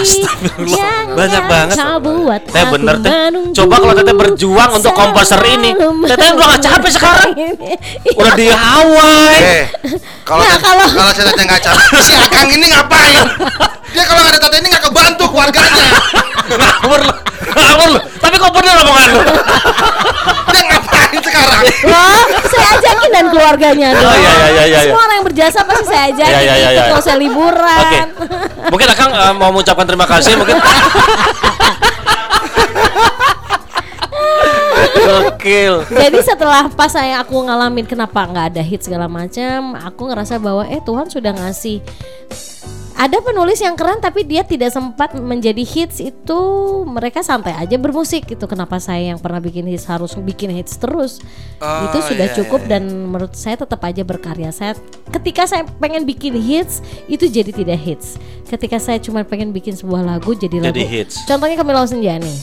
yang 0.67 1.05
banyak 1.11 1.43
banget. 1.43 1.75
buat 2.21 2.41
Teh 2.45 2.61
aku 2.61 2.71
bener 2.71 2.95
teh. 2.99 3.09
Coba 3.55 3.75
kalau 3.79 3.93
Tete 3.95 4.13
berjuang 4.13 4.69
untuk 4.71 4.93
komposer 4.93 5.41
ini, 5.41 5.73
selalu 5.73 6.05
Tete 6.05 6.25
udah 6.29 6.45
gak 6.47 6.61
capek 6.61 6.91
sekarang. 6.93 7.29
Udah 8.19 8.33
di 8.35 8.47
Hawaii. 8.47 9.41
Eh 9.41 9.63
kalau 10.21 10.45
Nah, 10.45 10.59
kalau- 10.61 10.91
kalau 10.91 11.09
saya 11.09 11.25
tanya 11.31 11.45
nggak 11.49 11.63
capek 11.63 11.87
Si 12.05 12.13
Akang 12.13 12.45
ini 12.47 12.69
ngapain 12.69 13.25
Dia 13.89 14.03
kalau 14.05 14.21
nggak 14.21 14.33
ada 14.35 14.39
tata 14.39 14.55
ini 14.61 14.67
nggak 14.69 14.83
kebantu 14.85 15.23
keluarganya 15.25 15.87
Ngawur 16.49 16.99
lu. 17.01 17.13
Ngawur 17.49 17.87
lu. 17.93 17.99
Tapi 18.17 18.35
kok 18.35 18.51
bener 18.51 18.73
omongan 18.79 19.07
lu? 19.09 19.21
Dia 20.49 20.63
ngapain 20.65 21.21
sekarang 21.21 21.61
Loh, 21.85 22.21
saya 22.45 22.67
ajakin 22.75 23.09
dan 23.11 23.25
keluarganya 23.29 23.87
Oh, 23.91 24.01
dong. 24.01 24.15
iya, 24.15 24.31
iya, 24.31 24.47
iya, 24.49 24.63
iya. 24.65 24.79
Semua 24.85 25.01
orang 25.01 25.15
yang 25.15 25.27
berjasa 25.27 25.59
pasti 25.61 25.85
saya 25.85 26.03
ajakin. 26.09 26.31
Iya, 26.31 26.39
iya, 26.41 26.55
iya, 26.55 26.69
iya. 26.71 26.83
kalau 26.89 27.01
saya 27.01 27.17
liburan. 27.17 27.79
Oke. 27.79 27.99
Mungkin 28.69 28.87
Akang 28.89 29.11
eh, 29.11 29.33
mau 29.35 29.49
mengucapkan 29.51 29.85
terima 29.85 30.05
kasih 30.05 30.33
mungkin. 30.35 30.57
Gokil. 34.99 35.73
Jadi 35.89 36.19
setelah 36.21 36.69
pas 36.69 36.91
saya 36.91 37.21
aku 37.21 37.41
ngalamin 37.41 37.85
kenapa 37.85 38.25
nggak 38.25 38.45
ada 38.55 38.61
hit 38.63 38.85
segala 38.85 39.09
macam, 39.09 39.73
aku 39.75 40.09
ngerasa 40.11 40.37
bahwa 40.37 40.63
eh 40.67 40.81
Tuhan 40.81 41.07
sudah 41.09 41.33
ngasih 41.33 41.81
ada 42.99 43.23
penulis 43.23 43.63
yang 43.63 43.79
keren 43.79 44.03
tapi 44.03 44.27
dia 44.27 44.43
tidak 44.43 44.75
sempat 44.75 45.15
menjadi 45.15 45.63
hits 45.63 46.03
itu. 46.03 46.39
Mereka 46.83 47.23
santai 47.23 47.55
aja 47.55 47.79
bermusik 47.79 48.27
itu 48.27 48.43
kenapa 48.43 48.75
saya 48.83 49.15
yang 49.15 49.19
pernah 49.23 49.39
bikin 49.39 49.63
hits 49.71 49.87
harus 49.87 50.19
bikin 50.19 50.51
hits 50.51 50.75
terus? 50.75 51.23
Oh, 51.63 51.87
itu 51.87 52.03
sudah 52.03 52.27
iya, 52.27 52.35
cukup 52.35 52.67
iya. 52.67 52.75
dan 52.75 52.83
menurut 53.07 53.39
saya 53.39 53.55
tetap 53.55 53.79
aja 53.87 54.03
berkarya 54.03 54.51
saya. 54.51 54.75
Ketika 55.15 55.47
saya 55.47 55.63
pengen 55.79 56.03
bikin 56.03 56.35
hits 56.35 56.83
itu 57.07 57.31
jadi 57.31 57.55
tidak 57.55 57.79
hits. 57.79 58.19
Ketika 58.51 58.75
saya 58.83 58.99
cuma 58.99 59.23
pengen 59.23 59.55
bikin 59.55 59.79
sebuah 59.79 60.03
lagu 60.03 60.35
jadi, 60.35 60.59
Jadi 60.59 60.83
lagu. 60.83 60.91
hits. 60.91 61.23
contohnya 61.23 61.55
Camila 61.55 61.87
Senjani 61.87 62.33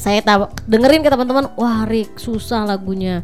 saya 0.00 0.24
tahu 0.24 0.48
dengerin 0.64 1.04
ke 1.04 1.12
teman-teman 1.12 1.52
wah 1.60 1.84
Rick 1.84 2.16
susah 2.16 2.64
lagunya 2.64 3.20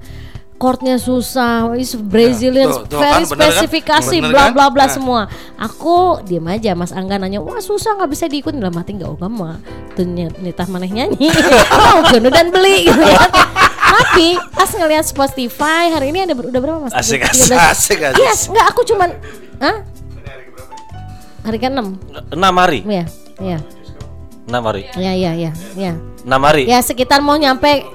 chordnya 0.57 0.97
susah 0.97 1.77
is 1.77 1.93
Brazilian 1.93 2.73
tuh, 2.73 2.89
tuh 2.89 2.99
very 2.99 3.23
kan, 3.23 3.23
kan? 3.23 3.33
spesifikasi 3.53 4.17
Bener 4.19 4.33
bla 4.33 4.43
kan? 4.43 4.53
bla 4.53 4.67
bla 4.69 4.85
Nah. 4.85 4.93
semua 4.93 5.21
aku 5.55 6.21
diam 6.23 6.45
aja 6.47 6.73
Mas 6.73 6.91
Angga 6.91 7.17
nanya 7.17 7.39
wah 7.39 7.61
susah 7.61 7.95
nggak 7.95 8.09
bisa 8.09 8.25
diikutin 8.25 8.59
dalam 8.59 8.73
hati 8.73 8.97
nggak 8.97 9.11
oh 9.11 9.21
mah 9.23 9.61
tuh 9.93 10.09
nitah 10.09 10.65
maneh 10.67 10.89
nyanyi 10.89 11.29
oh 11.77 12.01
gunu 12.07 12.29
dan 12.29 12.49
beli 12.49 12.83
gitu 12.89 12.97
kan 12.97 13.31
tapi 13.87 14.37
pas 14.51 14.69
ngelihat 14.69 15.05
Spotify 15.05 15.89
hari 15.89 16.09
ini 16.09 16.25
ada 16.25 16.33
ber- 16.33 16.49
udah 16.49 16.61
berapa 16.61 16.79
Mas 16.83 16.93
Asik, 16.93 17.21
13. 17.23 17.53
asik, 17.53 17.99
asik. 18.03 18.17
iya 18.17 18.33
nggak 18.33 18.67
aku 18.73 18.81
cuman 18.85 19.11
Hah? 19.57 19.77
hari 21.43 21.57
ke 21.57 21.69
enam 21.69 21.95
Enam 22.29 22.55
hari. 22.57 22.81
ya 22.83 23.05
ya 23.39 23.59
Enam 24.47 24.63
hari. 24.63 24.87
ya 24.95 25.13
ya 25.13 25.33
ya 25.33 25.51
ya 25.75 25.93
Enam 26.23 26.41
hari. 26.43 26.65
ya 26.65 26.79
sekitar 26.81 27.21
mau 27.21 27.35
nyampe 27.35 27.87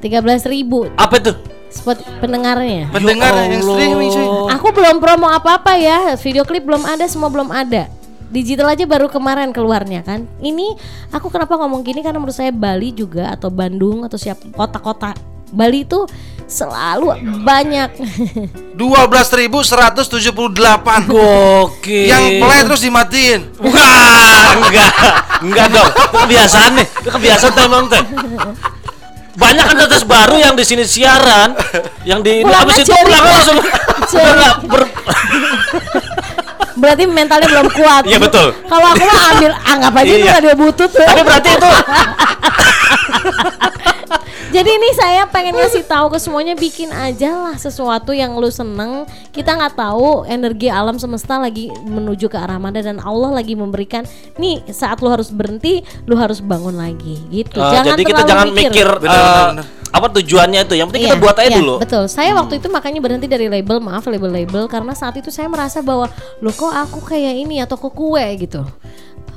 13.000 0.00 0.48
ribu 0.48 0.88
Apa 0.94 1.18
itu? 1.18 1.32
Spot 1.70 2.02
pendengarnya 2.18 2.90
Pendengar 2.90 3.32
Ya 3.32 3.46
yang 3.48 3.62
streaming 3.62 4.10
cuy 4.10 4.26
Aku 4.58 4.74
belum 4.74 4.98
promo 4.98 5.30
apa-apa 5.30 5.78
ya, 5.78 6.18
video 6.18 6.42
klip 6.44 6.66
belum 6.66 6.82
ada, 6.84 7.06
semua 7.06 7.30
belum 7.30 7.48
ada. 7.54 7.86
Digital 8.30 8.74
aja 8.74 8.86
baru 8.86 9.10
kemarin 9.10 9.50
keluarnya 9.50 10.06
kan. 10.06 10.22
Ini 10.38 10.78
aku 11.10 11.30
kenapa 11.30 11.58
ngomong 11.58 11.82
gini 11.82 11.98
karena 11.98 12.22
menurut 12.22 12.34
saya 12.34 12.54
Bali 12.54 12.94
juga 12.94 13.34
atau 13.34 13.50
Bandung 13.50 14.06
atau 14.06 14.14
siap 14.14 14.38
kota-kota 14.54 15.18
Bali 15.50 15.82
itu 15.82 16.06
selalu 16.46 17.10
banyak 17.42 17.90
12.178 18.78 21.10
Gokil. 21.10 22.06
Yang 22.06 22.24
play 22.38 22.60
terus 22.66 22.82
dimatiin 22.86 23.40
Bukan, 23.58 24.54
enggak, 24.62 24.92
enggak 25.42 25.66
dong. 25.74 25.90
Kebiasaan 26.22 26.70
nih, 26.78 26.86
kebiasaan 27.10 27.54
emang 27.66 27.90
teh. 27.90 28.02
Banyak 29.30 29.64
kan 29.64 29.76
artis 29.78 30.02
baru 30.02 30.36
yang 30.36 30.54
di 30.54 30.62
sini 30.62 30.82
siaran, 30.82 31.54
yang 32.02 32.18
di 32.18 32.42
Pulang 32.42 32.66
habis 32.66 32.82
itu 32.82 32.90
pulang 32.90 33.22
langsung. 33.22 33.58
Cherry. 34.10 34.26
Udah 34.26 34.34
nggak 34.34 34.54
ber, 34.66 34.82
berarti 36.74 37.02
mentalnya 37.06 37.46
belum 37.46 37.68
kuat. 37.70 38.02
Iya, 38.04 38.18
betul. 38.18 38.46
Kalau 38.66 38.86
aku 38.90 39.02
mah 39.04 39.20
ambil 39.30 39.50
anggap 39.62 39.92
aja 39.94 40.10
itu 40.10 40.26
Iya. 40.26 40.32
radio 40.34 40.54
butut. 40.58 40.90
tapi 40.90 41.20
berarti 41.22 41.48
itu 41.54 41.70
Jadi 44.50 44.66
ini 44.66 44.90
saya 44.98 45.30
pengen 45.30 45.54
ngasih 45.54 45.86
tahu 45.86 46.10
ke 46.10 46.18
semuanya 46.18 46.58
bikin 46.58 46.90
aja 46.90 47.38
lah 47.38 47.54
sesuatu 47.54 48.10
yang 48.10 48.34
lu 48.34 48.50
seneng. 48.50 49.06
Kita 49.30 49.54
nggak 49.54 49.78
tahu 49.78 50.26
energi 50.26 50.66
alam 50.66 50.98
semesta 50.98 51.38
lagi 51.38 51.70
menuju 51.86 52.26
ke 52.26 52.34
arah 52.34 52.58
mana 52.58 52.82
dan 52.82 52.98
Allah 52.98 53.30
lagi 53.30 53.54
memberikan 53.54 54.02
nih 54.42 54.66
saat 54.74 54.98
lu 55.06 55.08
harus 55.08 55.30
berhenti, 55.30 55.86
lu 56.02 56.18
harus 56.18 56.42
bangun 56.42 56.74
lagi 56.74 57.22
gitu. 57.30 57.62
Eh, 57.62 57.94
jadi 57.94 58.02
kita 58.02 58.26
terlalu 58.26 58.30
jangan 58.34 58.48
mikir, 58.50 58.88
Bener, 58.98 59.06
bener, 59.06 59.46
bener. 59.54 59.66
apa 59.94 60.06
tujuannya 60.18 60.60
itu. 60.66 60.74
Yang 60.74 60.86
penting 60.90 61.02
kita 61.06 61.16
Iya, 61.16 61.22
buat 61.22 61.36
aja 61.38 61.46
iya, 61.46 61.58
dulu. 61.62 61.74
Betul. 61.78 62.04
Saya 62.10 62.30
waktu 62.34 62.54
itu 62.58 62.66
makanya 62.66 62.98
berhenti 62.98 63.26
dari 63.30 63.46
label, 63.46 63.78
maaf 63.78 64.10
label-label 64.10 64.66
karena 64.66 64.98
saat 64.98 65.14
itu 65.14 65.30
saya 65.30 65.46
merasa 65.46 65.78
bahwa 65.78 66.10
lo 66.42 66.50
kok 66.50 66.74
aku 66.74 67.06
kayak 67.06 67.38
ini 67.38 67.62
atau 67.62 67.78
kok 67.78 67.94
kue 67.94 68.26
gitu. 68.34 68.66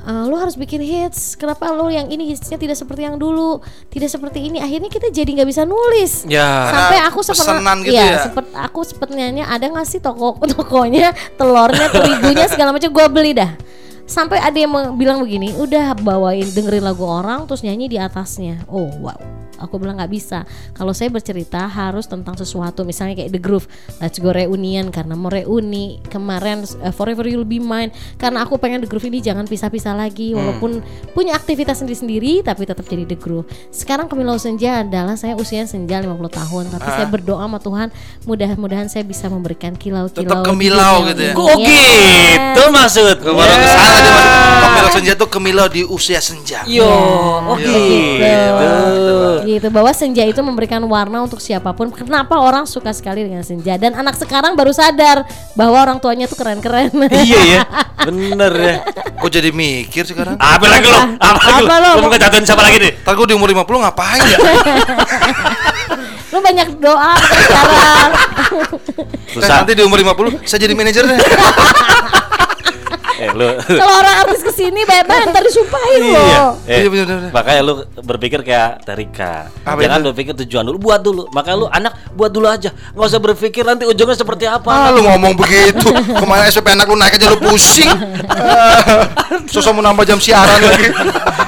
"Eh, 0.04 0.24
lu 0.28 0.36
harus 0.36 0.54
bikin 0.54 0.84
hits. 0.84 1.32
Kenapa 1.34 1.72
lu 1.72 1.88
yang 1.88 2.12
ini 2.12 2.28
hitsnya 2.28 2.60
tidak 2.60 2.76
seperti 2.76 3.08
yang 3.08 3.16
dulu, 3.16 3.64
tidak 3.88 4.12
seperti 4.12 4.52
ini. 4.52 4.60
Akhirnya 4.60 4.92
kita 4.92 5.08
jadi 5.08 5.40
nggak 5.40 5.48
bisa 5.48 5.64
nulis. 5.64 6.28
Ya. 6.28 6.68
Sampai 6.68 6.98
aku 7.00 7.20
sempet 7.24 7.56
gitu 7.88 7.96
ya? 7.96 8.28
sempet 8.28 8.46
aku 8.52 8.80
sempet 8.84 9.08
nanya 9.16 9.48
ada 9.48 9.64
nggak 9.64 9.88
sih 9.88 10.04
toko 10.04 10.36
tokonya 10.52 11.16
telurnya 11.40 11.88
terigunya 11.88 12.46
segala 12.52 12.76
macam 12.76 12.92
gua 12.92 13.08
beli 13.08 13.32
dah. 13.32 13.56
Sampai 14.04 14.36
ada 14.36 14.52
yang 14.60 14.70
bilang 15.00 15.24
begini, 15.24 15.56
udah 15.56 15.96
bawain 15.96 16.44
dengerin 16.52 16.84
lagu 16.84 17.08
orang 17.08 17.48
terus 17.48 17.64
nyanyi 17.64 17.88
di 17.88 17.96
atasnya. 17.96 18.60
Oh 18.68 18.92
wow. 19.00 19.43
Aku 19.60 19.78
bilang 19.78 19.98
nggak 20.00 20.12
bisa. 20.12 20.42
Kalau 20.74 20.90
saya 20.94 21.10
bercerita 21.10 21.66
harus 21.66 22.06
tentang 22.06 22.34
sesuatu, 22.34 22.82
misalnya 22.82 23.18
kayak 23.18 23.30
The 23.30 23.40
Groove, 23.42 23.66
Let's 24.00 24.18
Go 24.18 24.30
Reunion 24.34 24.90
karena 24.90 25.14
mau 25.14 25.30
reuni 25.30 25.98
kemarin 26.10 26.66
eh, 26.82 26.92
Forever 26.94 27.26
You'll 27.26 27.48
Be 27.48 27.58
Mine 27.62 27.94
karena 28.16 28.42
aku 28.46 28.58
pengen 28.58 28.82
The 28.82 28.88
Groove 28.90 29.08
ini 29.10 29.20
jangan 29.20 29.46
pisah-pisah 29.46 29.94
lagi 29.94 30.32
walaupun 30.34 30.80
punya 31.14 31.34
aktivitas 31.36 31.80
sendiri-sendiri 31.82 32.42
tapi 32.42 32.66
tetap 32.66 32.84
jadi 32.86 33.04
The 33.06 33.18
Groove. 33.18 33.46
Sekarang 33.70 34.06
Kemilau 34.10 34.36
Senja 34.40 34.82
adalah 34.82 35.14
saya 35.14 35.34
usia 35.34 35.64
senja 35.64 36.00
50 36.00 36.10
tahun 36.28 36.64
tapi 36.70 36.88
saya 36.90 37.06
berdoa 37.08 37.44
sama 37.46 37.58
Tuhan 37.60 37.88
mudah-mudahan 38.28 38.86
saya 38.88 39.04
bisa 39.06 39.28
memberikan 39.32 39.72
kilau-kilau 39.76 40.24
Tetap 40.28 40.42
di 40.42 40.48
kemilau 40.48 40.94
dunia 41.02 41.10
gitu 41.12 41.22
ya? 41.22 41.32
Kok 41.34 41.56
gitu 41.60 42.62
maksud? 42.70 43.16
Kemarin 43.22 43.56
ke 43.56 43.68
sana 43.68 43.98
dia 44.00 44.14
Kemilau 44.64 44.90
senja 44.90 45.12
tuh 45.14 45.28
kemilau 45.28 45.66
di 45.68 45.82
usia 45.84 46.20
senja. 46.20 46.64
Yo, 46.68 46.84
oh 46.84 47.56
Gitu. 47.56 47.70
gitu. 47.70 49.43
Gitu 49.44 49.68
bahwa 49.68 49.92
senja 49.92 50.24
itu 50.24 50.40
memberikan 50.40 50.80
warna 50.88 51.22
untuk 51.22 51.38
siapa 51.38 51.70
pun. 51.76 51.92
Kenapa 51.92 52.40
orang 52.40 52.64
suka 52.64 52.90
sekali 52.90 53.22
dengan 53.28 53.44
senja? 53.44 53.76
Dan 53.76 53.94
anak 53.94 54.16
sekarang 54.16 54.56
baru 54.56 54.72
sadar 54.72 55.28
bahwa 55.54 55.76
orang 55.78 55.98
tuanya 56.00 56.26
tuh 56.26 56.40
keren-keren. 56.40 56.90
Iya 57.14 57.40
ya, 57.46 57.62
bener 58.04 58.52
ya. 58.58 58.76
Kok 59.16 59.30
jadi 59.30 59.48
mikir 59.54 60.04
sekarang? 60.04 60.36
Apa 60.36 60.66
lagi 60.66 60.88
lo? 60.90 61.00
Apa 61.16 61.40
lagi 61.40 61.62
lo? 61.62 61.68
Apa 61.70 61.76
lo? 61.78 61.90
Lo 61.96 62.02
mau 62.04 62.10
ngejatuhin 62.12 62.44
siapa 62.44 62.60
lagi 62.60 62.76
nih? 62.82 62.92
Ntar 63.00 63.12
gue 63.16 63.26
di 63.30 63.34
umur 63.38 63.48
50 63.48 63.64
ngapain 63.64 64.20
ya? 64.28 64.38
Lu 66.34 66.42
banyak 66.42 66.68
doa 66.82 67.14
sekarang. 67.14 68.10
Susah. 69.30 69.62
nanti 69.62 69.72
di 69.78 69.82
umur 69.86 70.02
50 70.02 70.42
saya 70.42 70.60
jadi 70.66 70.74
manajer 70.74 71.06
deh. 71.06 71.18
Eh 73.24 73.30
lu. 73.32 73.48
Kalau 73.80 73.94
orang 73.96 74.16
artis 74.20 74.40
ke 74.40 74.52
sini 74.52 74.80
bebas 74.82 75.24
ntar 75.26 75.40
disumpahin 75.40 76.00
Iya. 76.02 76.12
loh. 76.12 76.50
Eh, 76.64 76.76
Iya, 76.76 76.88
bener, 76.88 77.04
bener. 77.08 77.30
makanya 77.30 77.60
lu 77.62 77.74
berpikir 77.98 78.40
kayak 78.40 78.84
Tarika. 78.84 79.48
Apa 79.62 79.80
Jangan 79.80 79.98
itu? 79.98 80.06
berpikir 80.12 80.32
tujuan 80.44 80.64
dulu, 80.64 80.76
buat 80.78 81.00
dulu. 81.00 81.22
Makanya 81.30 81.56
lu 81.56 81.66
anak 81.66 81.92
buat 82.12 82.28
dulu 82.28 82.46
aja. 82.46 82.68
Nggak 82.92 83.06
usah 83.06 83.20
berpikir 83.20 83.62
nanti 83.62 83.84
ujungnya 83.84 84.12
seperti 84.12 84.44
apa. 84.44 84.68
Ah, 84.68 84.88
lu 84.90 85.00
ngomong 85.02 85.32
begitu. 85.34 85.88
Kemarin 85.90 86.44
SPP 86.46 86.68
anak 86.70 86.86
lu 86.86 86.96
naik 86.96 87.16
aja 87.16 87.26
lu 87.28 87.38
pusing. 87.40 87.88
Ah, 88.26 89.08
Sosok 89.52 89.72
mau 89.72 89.82
nambah 89.82 90.04
jam 90.04 90.18
siaran 90.18 90.58
lagi. 90.58 90.88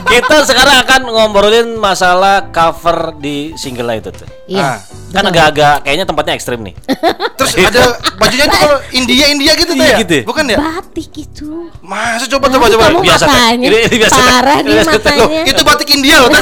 Kita 0.07 0.43
sekarang 0.43 0.81
akan 0.81 1.01
ngobrolin 1.05 1.69
masalah 1.77 2.49
cover 2.49 3.17
di 3.17 3.53
single 3.55 3.91
itu 3.93 4.11
tuh. 4.11 4.29
Iya. 4.47 4.63
Ah, 4.63 4.79
Kan 5.11 5.27
agak-agak 5.27 5.83
kayaknya 5.83 6.07
tempatnya 6.07 6.35
ekstrim 6.39 6.63
nih. 6.63 6.75
Terus 7.39 7.53
ada 7.59 7.83
bajunya 8.15 8.47
tuh 8.47 8.59
kalau 8.59 8.79
India 8.91 9.27
India 9.27 9.53
gitu 9.55 9.75
tuh 9.75 9.83
Iya 9.83 9.91
ya? 9.91 9.99
gitu 10.03 10.13
ya? 10.13 10.23
Bukan 10.23 10.45
ya? 10.47 10.57
Batik 10.57 11.11
itu. 11.13 11.51
Masa 11.83 12.25
coba 12.31 12.47
coba 12.49 12.65
coba. 12.69 12.85
Kamu 12.91 13.03
Biasa, 13.03 13.25
matanya 13.27 13.67
Ini- 13.67 13.83
ini 13.87 13.97
biasa, 13.99 14.19
parah 14.19 14.57
Ini 14.57 14.63
nih 14.63 14.75
biasa, 14.77 14.91
Teh. 14.91 15.15
Loh, 15.19 15.27
matanya. 15.27 15.43
itu 15.47 15.63
batik 15.63 15.89
India 15.91 16.17
loh. 16.23 16.31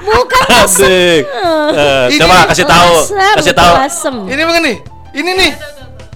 Bukan 0.00 0.42
Asik. 0.64 1.22
Eh, 1.70 2.06
Ini 2.08 2.18
coba 2.18 2.36
kasih 2.50 2.66
tahu, 2.66 2.92
kasih 3.36 3.54
tahu. 3.54 3.74
Ini 4.26 4.42
bukan 4.42 4.62
nih? 4.64 4.76
Ini 5.12 5.30
nih. 5.36 5.50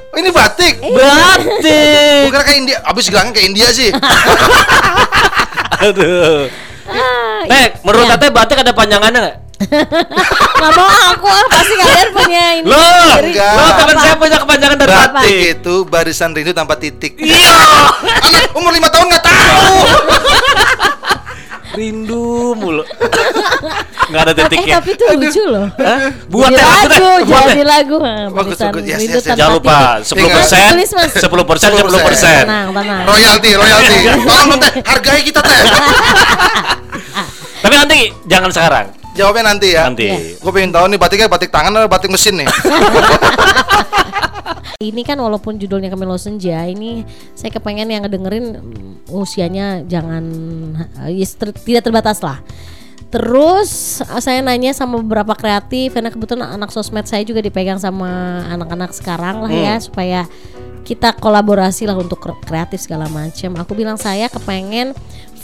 Oh, 0.08 0.18
ini 0.18 0.30
batik. 0.30 0.74
Batik. 0.80 2.22
Bukan 2.30 2.40
kayak 2.40 2.58
India. 2.58 2.76
Abis 2.82 3.10
gelangnya 3.10 3.32
kayak 3.34 3.46
India 3.50 3.68
sih. 3.70 3.90
Aduh. 5.84 6.46
Ah, 6.84 7.42
Nek, 7.44 7.82
menurut 7.82 8.06
iya. 8.06 8.14
Tete 8.16 8.26
batik 8.30 8.56
ada 8.60 8.72
panjangannya 8.72 9.20
nggak? 9.20 9.37
Nggak 9.66 10.70
mau 10.72 10.88
aku 11.11 11.27
pasti 11.48 11.74
kalian 11.74 12.09
punya 12.11 12.42
ini 12.57 12.66
Lo, 12.66 12.77
lo 12.77 13.66
teman 13.74 13.94
saya 13.96 14.14
punya 14.14 14.37
kepanjangan 14.38 14.77
dari 14.77 14.90
Batik 14.90 15.12
batik. 15.14 15.50
itu 15.55 15.74
barisan 15.85 16.31
rindu 16.31 16.50
tanpa 16.50 16.74
titik. 16.74 17.12
Iya. 17.16 17.55
Anak 18.00 18.50
umur 18.53 18.70
5 18.70 18.87
tahun 18.88 19.05
nggak 19.09 19.24
tahu. 19.24 19.68
Rindu 21.74 22.55
mulu. 22.55 22.83
Nggak 24.05 24.20
ada 24.22 24.31
Eh 24.31 24.37
titiknya. 24.38 24.74
tapi 24.79 24.90
itu 24.94 25.05
lucu 25.11 25.42
loh. 25.44 25.66
Buat 26.29 26.48
Jadi 26.48 26.55
ya, 26.55 26.66
lagu, 26.87 27.11
jadi 27.27 27.57
ya. 27.57 27.64
lagu. 27.66 27.96
Bagus, 28.31 28.55
barisan 28.55 28.62
bagus. 28.62 28.83
Yes, 28.85 28.98
rindu 29.00 29.18
tanpa 29.18 29.35
Jangan 29.35 29.53
lupa 29.53 29.77
titik. 29.98 30.14
10 30.14 30.31
persen. 30.31 30.70
10 31.18 31.44
persen, 31.44 31.68
10 31.74 31.98
persen. 32.00 32.42
Tenang, 32.46 32.66
tenang. 32.70 33.03
Royalti, 33.05 33.50
royalti. 33.53 33.96
Tolong 34.31 34.57
teh, 34.57 34.72
hargai 34.83 35.20
kita 35.20 35.40
teh. 35.40 35.59
Tapi 37.61 37.74
nanti 37.74 37.98
jangan 38.24 38.48
sekarang. 38.48 38.87
Jawabnya 39.14 39.55
nanti 39.55 39.68
ya. 39.72 39.87
Nanti. 39.87 40.07
Iya. 40.11 40.42
Gue 40.42 40.53
pengen 40.53 40.74
tahu 40.74 40.85
nih 40.90 40.98
batiknya 40.98 41.29
batik 41.31 41.50
tangan 41.55 41.70
atau 41.70 41.90
batik 41.90 42.11
mesin 42.11 42.42
nih. 42.42 42.48
Ini 44.85 45.03
kan 45.07 45.16
walaupun 45.16 45.57
judulnya 45.57 45.88
Kemelo 45.88 46.18
Senja, 46.20 46.66
ini 46.68 47.07
saya 47.33 47.48
kepengen 47.55 47.88
yang 47.88 48.05
ngedengerin 48.05 48.59
mm, 48.59 49.16
usianya 49.16 49.81
jangan 49.87 50.24
eh, 51.09 51.24
ter- 51.24 51.57
tidak 51.57 51.88
terbatas 51.88 52.20
lah. 52.20 52.42
Terus 53.09 54.03
eh, 54.05 54.20
saya 54.20 54.44
nanya 54.44 54.77
sama 54.77 55.00
beberapa 55.00 55.33
kreatif 55.33 55.94
karena 55.96 56.12
kebetulan 56.12 56.53
anak 56.53 56.68
sosmed 56.74 57.07
saya 57.09 57.24
juga 57.24 57.40
dipegang 57.40 57.81
sama 57.81 58.44
anak-anak 58.50 58.92
sekarang 58.92 59.46
lah 59.46 59.53
ya 59.55 59.74
supaya 59.81 60.29
kita 60.85 61.16
kolaborasi 61.16 61.88
lah 61.88 61.96
untuk 61.96 62.20
kre- 62.20 62.42
kreatif 62.44 62.85
segala 62.85 63.09
macam. 63.09 63.57
Aku 63.57 63.72
bilang 63.72 63.96
saya 63.96 64.29
kepengen 64.29 64.92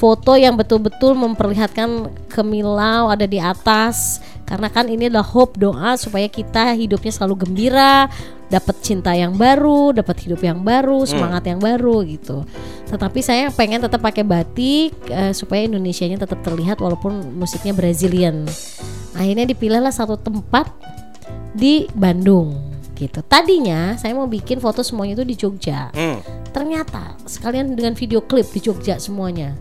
foto 0.01 0.33
yang 0.33 0.57
betul-betul 0.57 1.13
memperlihatkan 1.13 2.09
kemilau 2.33 3.13
ada 3.13 3.29
di 3.29 3.37
atas 3.37 4.25
karena 4.49 4.73
kan 4.73 4.89
ini 4.89 5.13
adalah 5.13 5.29
hope 5.29 5.61
doa 5.61 5.95
supaya 6.01 6.27
kita 6.27 6.75
hidupnya 6.75 7.13
selalu 7.13 7.47
gembira, 7.47 8.09
dapat 8.51 8.83
cinta 8.83 9.15
yang 9.15 9.37
baru, 9.39 9.95
dapat 9.95 10.27
hidup 10.27 10.43
yang 10.43 10.65
baru, 10.65 11.07
semangat 11.07 11.47
yang 11.47 11.63
baru 11.63 12.03
gitu. 12.03 12.43
Tetapi 12.91 13.21
saya 13.23 13.53
pengen 13.55 13.85
tetap 13.85 14.03
pakai 14.03 14.27
batik 14.27 14.97
eh, 15.07 15.31
supaya 15.31 15.69
Indonesianya 15.69 16.19
tetap 16.19 16.43
terlihat 16.43 16.83
walaupun 16.83 17.37
musiknya 17.39 17.77
Brazilian. 17.77 18.43
Akhirnya 19.15 19.47
dipilihlah 19.47 19.95
satu 19.95 20.19
tempat 20.19 20.67
di 21.55 21.87
Bandung 21.95 22.59
gitu. 22.99 23.23
Tadinya 23.23 23.95
saya 23.95 24.19
mau 24.19 24.27
bikin 24.27 24.59
foto 24.59 24.83
semuanya 24.83 25.23
itu 25.23 25.25
di 25.31 25.37
Jogja. 25.39 25.95
Hmm. 25.95 26.19
Ternyata 26.51 27.23
sekalian 27.23 27.79
dengan 27.79 27.95
video 27.95 28.19
klip 28.27 28.51
di 28.51 28.59
Jogja 28.59 28.99
semuanya. 28.99 29.55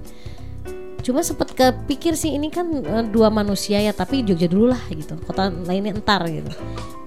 Cuma 1.10 1.26
sempet 1.26 1.58
kepikir 1.58 2.14
sih 2.14 2.38
ini 2.38 2.54
kan 2.54 2.70
eh, 2.70 3.06
dua 3.10 3.34
manusia 3.34 3.82
ya, 3.82 3.90
tapi 3.90 4.22
Jogja 4.22 4.46
dulu 4.46 4.70
lah 4.70 4.82
gitu. 4.94 5.18
Kota 5.26 5.50
lainnya 5.50 5.98
entar 5.98 6.22
gitu. 6.30 6.54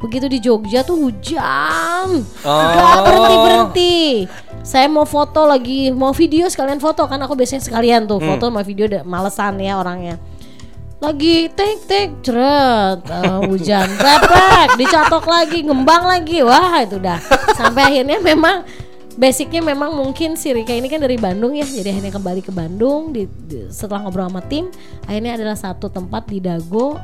Begitu 0.03 0.27
di 0.27 0.43
Jogja 0.43 0.83
tuh 0.83 0.99
hujan, 1.07 2.27
nggak 2.43 2.99
berhenti 3.07 3.37
berhenti. 3.38 4.03
Saya 4.67 4.91
mau 4.91 5.07
foto 5.07 5.47
lagi, 5.47 5.95
mau 5.95 6.11
video 6.11 6.51
sekalian 6.51 6.83
foto. 6.83 7.07
Kan 7.07 7.23
aku 7.23 7.38
biasanya 7.38 7.62
sekalian 7.62 8.11
tuh 8.11 8.19
foto 8.19 8.51
sama 8.51 8.67
video 8.67 8.91
udah 8.91 9.07
malesan 9.07 9.62
ya 9.62 9.79
orangnya. 9.79 10.19
Lagi 10.99 11.47
tek 11.55 11.87
tek 11.87 12.27
ceret 12.27 13.07
eh, 13.07 13.38
hujan 13.47 13.87
repek 13.87 14.83
dicatok 14.83 15.23
lagi 15.31 15.62
ngembang 15.62 16.11
lagi. 16.11 16.43
Wah 16.43 16.83
itu 16.83 16.99
udah. 16.99 17.23
Sampai 17.55 17.87
akhirnya 17.87 18.19
memang 18.19 18.67
basicnya 19.16 19.61
memang 19.61 19.92
mungkin 19.92 20.40
si 20.40 20.53
Rika 20.53 20.72
ini 20.72 20.88
kan 20.88 21.01
dari 21.01 21.20
Bandung 21.20 21.53
ya 21.53 21.68
jadi 21.68 21.92
akhirnya 21.92 22.12
kembali 22.16 22.40
ke 22.40 22.53
Bandung 22.53 23.12
di, 23.12 23.29
di- 23.29 23.68
setelah 23.68 24.09
ngobrol 24.09 24.29
sama 24.29 24.40
tim 24.44 24.72
akhirnya 25.05 25.37
adalah 25.37 25.57
satu 25.57 25.92
tempat 25.92 26.29
di 26.33 26.40
Dago 26.40 26.96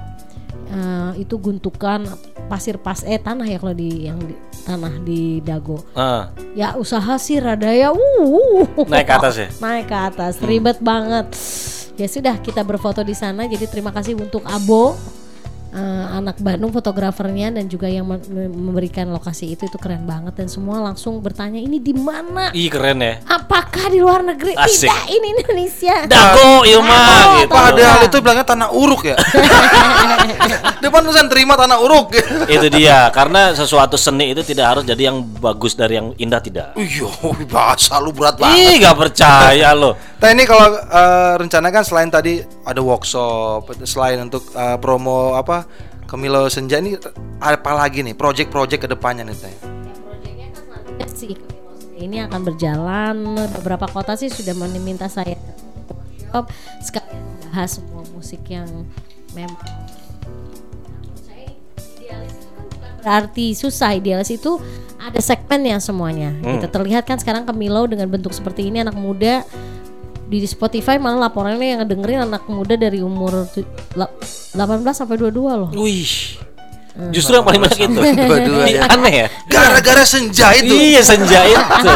eh, 0.72 1.12
itu 1.20 1.36
guntukan 1.36 2.08
pasir 2.48 2.80
pas 2.80 3.04
eh 3.04 3.20
tanah 3.20 3.44
ya 3.44 3.60
kalau 3.60 3.76
di 3.76 4.08
yang 4.08 4.16
di, 4.24 4.32
tanah 4.64 5.04
di 5.04 5.44
Dago. 5.44 5.84
Ah, 5.92 6.32
ya 6.56 6.80
usaha 6.80 7.20
sih 7.20 7.36
rada 7.40 7.68
ya 7.68 7.92
uh, 7.92 8.84
Naik 8.88 9.04
ke 9.04 9.14
atas 9.14 9.34
ya? 9.36 9.48
naik 9.64 9.86
ke 9.92 9.96
atas 9.96 10.40
ribet 10.40 10.80
banget. 10.80 11.28
Ya 12.00 12.08
sudah 12.08 12.40
kita 12.40 12.64
berfoto 12.64 13.04
di 13.04 13.12
sana 13.12 13.44
jadi 13.44 13.68
terima 13.68 13.92
kasih 13.92 14.16
untuk 14.16 14.40
Abo 14.48 14.96
eh, 15.78 16.06
anak 16.18 16.42
Bandung 16.42 16.74
fotografernya 16.74 17.54
dan 17.54 17.70
juga 17.70 17.86
yang 17.86 18.10
mem- 18.10 18.50
memberikan 18.50 19.08
lokasi 19.14 19.54
itu 19.54 19.70
itu 19.70 19.78
keren 19.78 20.02
banget 20.04 20.34
dan 20.34 20.50
semua 20.50 20.82
langsung 20.82 21.22
bertanya 21.22 21.62
ini 21.62 21.78
di 21.78 21.94
mana 21.94 22.50
ih 22.50 22.66
keren 22.66 22.98
ya. 22.98 23.22
Apakah 23.48 23.88
di 23.88 23.96
luar 24.04 24.20
negeri 24.20 24.52
Asik. 24.52 24.84
tidak 24.84 25.02
ini 25.08 25.28
Indonesia 25.32 25.94
Dago, 26.04 26.68
Ilma 26.68 27.00
gitu. 27.40 27.48
Padahal 27.48 28.00
itu 28.04 28.16
bilangnya 28.20 28.44
tanah 28.44 28.68
uruk 28.76 29.08
ya. 29.08 29.16
Depan 30.84 31.00
tulisan 31.00 31.32
terima 31.32 31.56
tanah 31.56 31.80
uruk. 31.80 32.12
itu 32.44 32.68
dia 32.68 33.08
karena 33.08 33.56
sesuatu 33.56 33.96
seni 33.96 34.36
itu 34.36 34.44
tidak 34.44 34.76
harus 34.76 34.84
jadi 34.84 35.08
yang 35.08 35.24
bagus 35.40 35.72
dari 35.72 35.96
yang 35.96 36.12
indah 36.20 36.44
tidak 36.44 36.76
Iya, 36.76 37.08
bahasa 37.48 37.96
lu 37.96 38.12
berat 38.12 38.36
banget. 38.36 38.52
ih 38.60 38.74
gak 38.84 38.96
percaya 39.00 39.72
lo 39.72 39.96
Nah 39.96 40.28
ini 40.28 40.44
kalau 40.44 40.68
eh, 40.76 41.32
rencana 41.40 41.72
kan 41.72 41.82
selain 41.88 42.12
tadi 42.12 42.44
ada 42.68 42.80
workshop, 42.84 43.64
selain 43.88 44.20
untuk 44.20 44.44
eh, 44.52 44.76
promo 44.76 45.32
apa 45.40 45.64
Kemilo 46.04 46.52
Senja 46.52 46.84
ini 46.84 47.00
apa 47.40 47.70
lagi 47.72 48.04
nih 48.04 48.12
project-project 48.12 48.84
ke 48.84 48.88
depannya 48.92 49.24
nih 49.24 49.36
teh? 49.36 49.56
sih 51.18 51.34
ini 52.00 52.22
akan 52.22 52.40
berjalan. 52.42 53.16
Beberapa 53.54 53.86
kota 53.86 54.14
sih 54.14 54.28
sudah 54.28 54.54
meminta 54.54 55.06
saya 55.06 55.34
workshop 55.88 56.52
sekalian 56.80 57.18
membahas 57.40 57.70
semua 57.74 58.02
musik 58.10 58.42
yang 58.46 58.68
memang 59.32 59.56
berarti 62.98 63.54
susah 63.54 63.94
idealis 63.94 64.28
itu 64.28 64.58
ada 64.98 65.16
segmennya 65.18 65.78
semuanya 65.78 66.34
Hmm. 66.34 66.58
gitu 66.58 66.66
terlihat 66.68 67.06
kan 67.06 67.16
sekarang 67.16 67.46
Kemilau 67.46 67.86
dengan 67.86 68.10
bentuk 68.10 68.34
seperti 68.34 68.68
ini 68.68 68.82
anak 68.82 68.98
muda 68.98 69.46
di 70.28 70.44
Spotify 70.44 71.00
malah 71.00 71.30
laporannya 71.30 71.62
yang 71.64 71.80
ngedengerin 71.80 72.20
anak 72.20 72.44
muda 72.44 72.76
dari 72.76 73.00
umur 73.00 73.48
tu- 73.48 73.64
la- 73.96 74.12
18 74.52 74.92
sampai 74.92 75.16
22 75.16 75.56
loh 75.56 75.70
Wih. 75.72 76.36
Justru 77.14 77.38
yang 77.38 77.46
paling 77.46 77.62
banyak 77.62 77.78
itu. 77.78 78.00
Dua-dua 78.02 78.64
ya. 78.66 78.82
Aneh 78.90 79.14
ya. 79.14 79.26
Gara-gara 79.46 80.02
senja 80.02 80.50
itu. 80.54 80.74
Iya 80.74 81.02
senja 81.06 81.46
itu. 81.46 81.94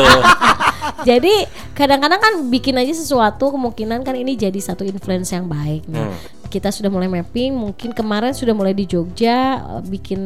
Jadi 1.09 1.35
kadang-kadang 1.75 2.21
kan 2.23 2.35
bikin 2.47 2.79
aja 2.79 2.95
sesuatu 2.95 3.51
kemungkinan 3.51 4.07
kan 4.07 4.15
ini 4.15 4.39
jadi 4.39 4.55
satu 4.55 4.87
influence 4.87 5.35
yang 5.35 5.51
baik. 5.51 5.83
Nah, 5.91 6.07
Hmm. 6.07 6.15
Kita 6.53 6.69
sudah 6.69 6.93
mulai 6.93 7.09
mapping, 7.09 7.57
mungkin 7.57 7.97
kemarin 7.97 8.37
sudah 8.37 8.53
mulai 8.53 8.77
di 8.77 8.85
Jogja 8.85 9.57
eh, 9.57 9.83
bikin 9.89 10.21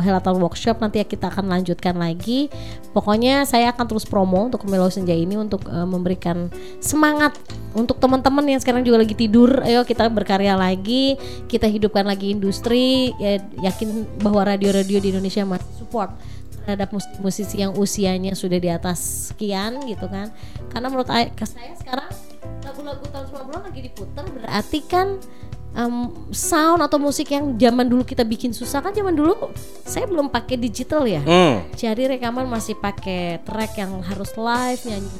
Helatan 0.00 0.40
workshop 0.40 0.80
nanti 0.80 1.04
ya 1.04 1.06
kita 1.06 1.28
akan 1.28 1.52
lanjutkan 1.52 2.00
lagi. 2.00 2.48
Pokoknya 2.96 3.44
saya 3.44 3.76
akan 3.76 3.84
terus 3.84 4.08
promo 4.08 4.48
untuk 4.48 4.64
Melo 4.64 4.88
Senja 4.88 5.12
ini 5.12 5.36
untuk 5.36 5.68
eh, 5.68 5.84
memberikan 5.84 6.48
semangat 6.80 7.36
untuk 7.76 8.00
teman-teman 8.00 8.56
yang 8.56 8.60
sekarang 8.64 8.80
juga 8.80 9.04
lagi 9.04 9.12
tidur. 9.12 9.60
Ayo 9.60 9.84
kita 9.84 10.08
berkarya 10.08 10.56
lagi, 10.56 11.20
kita 11.44 11.68
hidupkan 11.68 12.08
lagi 12.08 12.32
industri. 12.32 13.12
Ya, 13.20 13.36
yakin 13.60 14.08
bahwa 14.24 14.48
radio-radio 14.48 14.96
di 14.96 15.12
Indonesia 15.12 15.44
masih 15.44 15.68
support 15.76 16.16
terhadap 16.66 16.90
mus- 16.90 17.14
musisi 17.22 17.62
yang 17.62 17.78
usianya 17.78 18.34
sudah 18.34 18.58
di 18.58 18.66
atas 18.66 19.30
sekian 19.30 19.78
gitu 19.86 20.10
kan 20.10 20.34
karena 20.74 20.90
menurut 20.90 21.06
saya 21.06 21.30
sekarang 21.78 22.10
lagu-lagu 22.66 23.06
tahun 23.14 23.26
90 23.54 23.66
lagi 23.70 23.80
diputar 23.86 24.24
berarti 24.26 24.80
kan 24.82 25.22
em, 25.76 25.94
sound 26.32 26.80
atau 26.80 26.96
musik 26.96 27.28
yang 27.28 27.54
zaman 27.54 27.84
dulu 27.84 28.00
kita 28.00 28.24
bikin 28.24 28.50
susah 28.50 28.80
kan 28.80 28.90
zaman 28.90 29.12
dulu 29.12 29.36
saya 29.84 30.08
belum 30.08 30.26
pakai 30.26 30.56
digital 30.56 31.04
ya 31.04 31.20
Hmm. 31.20 31.68
jadi 31.72 32.16
rekaman 32.16 32.48
masih 32.48 32.74
pakai 32.74 33.44
track 33.44 33.76
yang 33.76 34.00
harus 34.00 34.32
live 34.34 34.80
nyanyi 34.82 35.12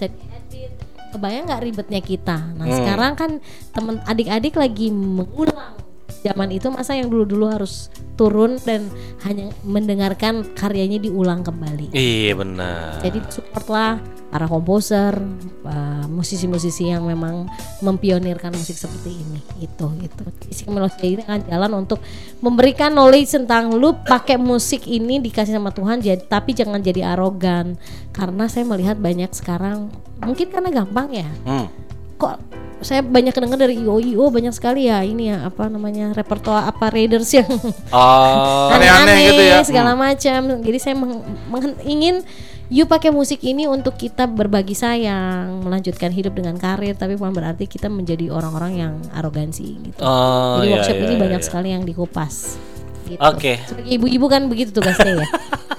diedit 0.00 0.72
kebayang 1.12 1.46
nggak 1.46 1.62
ribetnya 1.62 2.00
kita 2.00 2.36
nah 2.52 2.64
Hmm. 2.64 2.74
sekarang 2.74 3.12
kan 3.14 3.30
temen 3.70 4.00
adik-adik 4.02 4.56
lagi 4.56 4.88
mengulang 4.88 5.76
zaman 6.24 6.48
itu 6.56 6.72
masa 6.72 6.96
yang 6.96 7.12
dulu-dulu 7.12 7.52
harus 7.52 7.92
turun 8.16 8.56
dan 8.64 8.88
hanya 9.28 9.52
mendengarkan 9.60 10.56
karyanya 10.56 10.96
diulang 10.96 11.44
kembali. 11.44 11.92
Iya 11.92 12.32
benar. 12.32 13.04
jadi 13.04 13.20
supportlah 13.28 14.00
para 14.32 14.50
komposer 14.50 15.14
uh, 15.62 16.06
musisi-musisi 16.10 16.90
yang 16.90 17.06
memang 17.06 17.46
mempionirkan 17.84 18.50
musik 18.56 18.74
seperti 18.74 19.20
ini. 19.20 19.38
Itu 19.62 19.92
itu 20.00 20.24
Isi 20.50 20.64
Melodia 20.66 21.06
ini 21.06 21.22
akan 21.22 21.40
jalan 21.46 21.72
untuk 21.86 22.00
memberikan 22.42 22.96
knowledge 22.96 23.36
tentang 23.36 23.76
lu 23.76 23.94
pakai 24.02 24.40
musik 24.40 24.88
ini 24.88 25.22
dikasih 25.22 25.54
sama 25.54 25.70
Tuhan 25.70 26.00
jadi 26.00 26.24
tapi 26.24 26.56
jangan 26.56 26.80
jadi 26.80 27.14
arogan. 27.14 27.76
Karena 28.10 28.48
saya 28.48 28.64
melihat 28.64 28.96
banyak 28.98 29.30
sekarang 29.30 29.92
mungkin 30.24 30.48
karena 30.48 30.72
gampang 30.72 31.12
ya. 31.12 31.28
Hmm. 31.44 31.68
kok 32.14 32.38
saya 32.80 33.00
banyak 33.00 33.32
dengar 33.32 33.56
dari 33.56 33.76
IO 33.76 33.96
IO 33.96 34.28
banyak 34.28 34.50
sekali 34.50 34.86
ya 34.86 35.00
ini 35.00 35.28
ya 35.28 35.44
apa 35.44 35.66
namanya 35.66 36.10
repertoire 36.10 36.64
apa 36.64 36.88
raiders 36.88 37.30
yang 37.30 37.46
Oh. 37.88 38.68
Aneh-aneh 38.74 39.16
gitu 39.26 39.42
ya. 39.42 39.60
segala 39.62 39.92
macam 39.92 40.60
jadi 40.60 40.78
saya 40.78 40.94
meng- 40.94 41.22
meng- 41.46 41.80
ingin 41.82 42.20
you 42.66 42.84
pakai 42.84 43.08
musik 43.08 43.40
ini 43.40 43.64
untuk 43.64 43.94
kita 43.94 44.24
berbagi 44.24 44.72
sayang 44.72 45.60
melanjutkan 45.60 46.08
hidup 46.08 46.32
dengan 46.32 46.54
karir 46.54 46.92
tapi 46.92 47.14
bukan 47.14 47.32
berarti 47.32 47.64
kita 47.64 47.86
menjadi 47.86 48.28
orang-orang 48.28 48.72
yang 48.74 48.92
arogansi 49.12 49.76
gitu 49.84 50.00
Oh, 50.00 50.58
jadi 50.58 50.64
iya, 50.64 50.72
workshop 50.74 50.94
iya, 50.94 51.02
ini 51.02 51.12
iya, 51.12 51.22
banyak 51.22 51.40
iya. 51.40 51.46
sekali 51.46 51.68
yang 51.70 51.82
dikupas 51.82 52.56
gitu. 53.04 53.20
Oke. 53.20 53.60
sebagai 53.62 53.90
ibu-ibu 53.92 54.26
kan 54.26 54.48
begitu 54.48 54.72
tugasnya 54.72 55.20
ya 55.20 55.28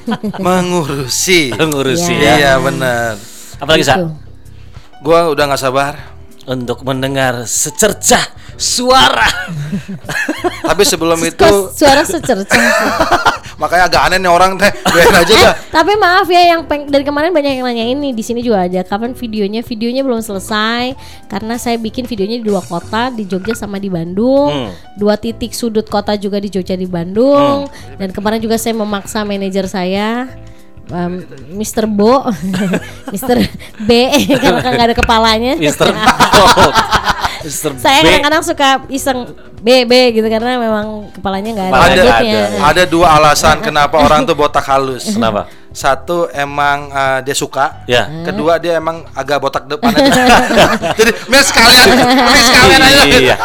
Mengurusi. 0.38 1.50
Ngurusi 1.52 2.14
Iya. 2.14 2.22
ya. 2.22 2.34
Iya 2.38 2.54
benar. 2.62 3.18
Apalagi 3.58 3.82
sa 3.82 3.98
Gitu. 3.98 4.14
Gua 5.02 5.30
udah 5.30 5.44
nggak 5.46 5.58
sabar. 5.60 6.15
Untuk 6.46 6.82
mendengar 6.82 7.44
secercah 7.44 8.22
suara. 8.56 9.28
Tapi 10.64 10.84
sebelum 10.84 11.20
itu 11.20 11.50
suara 11.72 12.02
secercah 12.02 12.62
makanya 13.56 13.88
agak 13.88 14.02
aneh 14.04 14.18
nih 14.18 14.28
orang 14.28 14.52
teh. 14.56 14.68
Biarin 14.86 15.16
aja 15.16 15.32
Eh, 15.32 15.40
dah. 15.42 15.56
tapi 15.72 15.96
maaf 15.96 16.28
ya 16.28 16.44
yang 16.50 16.64
peng- 16.64 16.86
dari 16.86 17.02
kemarin 17.02 17.32
banyak 17.32 17.56
yang 17.56 17.66
nanya 17.66 17.86
ini 17.86 18.12
di 18.12 18.20
sini 18.20 18.40
juga 18.40 18.62
aja 18.62 18.82
kapan 18.82 19.12
videonya 19.12 19.62
videonya 19.62 20.02
belum 20.02 20.20
selesai 20.20 20.92
karena 21.26 21.56
saya 21.56 21.76
bikin 21.76 22.04
videonya 22.04 22.38
di 22.38 22.46
dua 22.46 22.60
kota 22.60 23.10
di 23.10 23.24
Jogja 23.24 23.54
sama 23.54 23.76
di 23.76 23.88
Bandung 23.88 24.48
Hmm. 24.48 24.72
dua 24.96 25.16
titik 25.16 25.52
sudut 25.52 25.84
kota 25.86 26.14
juga 26.14 26.38
di 26.38 26.48
Jogja 26.48 26.74
di 26.74 26.86
Bandung 26.86 27.64
dan 27.94 28.10
kemarin 28.10 28.38
juga 28.38 28.56
saya 28.56 28.72
memaksa 28.74 29.24
manajer 29.24 29.66
saya 29.66 30.28
um, 30.92 31.14
Mr. 31.56 31.86
Bo 31.90 32.26
Mr. 33.14 33.38
B 33.86 33.90
karena 34.42 34.60
kan 34.62 34.72
nggak 34.76 34.88
ada 34.94 34.98
kepalanya 34.98 35.54
Mister 35.58 35.90
Mister 37.46 37.72
saya 37.78 38.02
kadang-kadang 38.02 38.42
suka 38.42 38.70
iseng 38.90 39.38
B 39.62 39.86
B 39.86 40.18
gitu 40.18 40.26
karena 40.26 40.58
memang 40.58 41.14
kepalanya 41.14 41.50
nggak 41.54 41.68
ada 41.70 41.78
rambutnya. 41.78 42.42
ada. 42.50 42.70
Ada 42.74 42.84
dua 42.90 43.08
alasan 43.18 43.62
kenapa 43.62 44.02
orang 44.02 44.26
tuh 44.26 44.34
botak 44.38 44.66
halus. 44.66 45.14
Kenapa? 45.14 45.50
Satu 45.76 46.32
emang 46.32 46.88
eh, 46.90 47.20
dia 47.28 47.36
suka. 47.36 47.84
Ya. 47.84 48.08
Kedua 48.24 48.56
dia 48.58 48.80
emang 48.80 49.04
agak 49.12 49.44
botak 49.44 49.68
depan 49.68 49.92
aja. 50.00 50.24
Jadi 50.96 51.12
mes 51.28 51.46
sekalian, 51.52 51.88
mes 52.32 52.46
sekalian 52.48 52.82
aja. 52.82 53.04
Iya. 53.20 53.38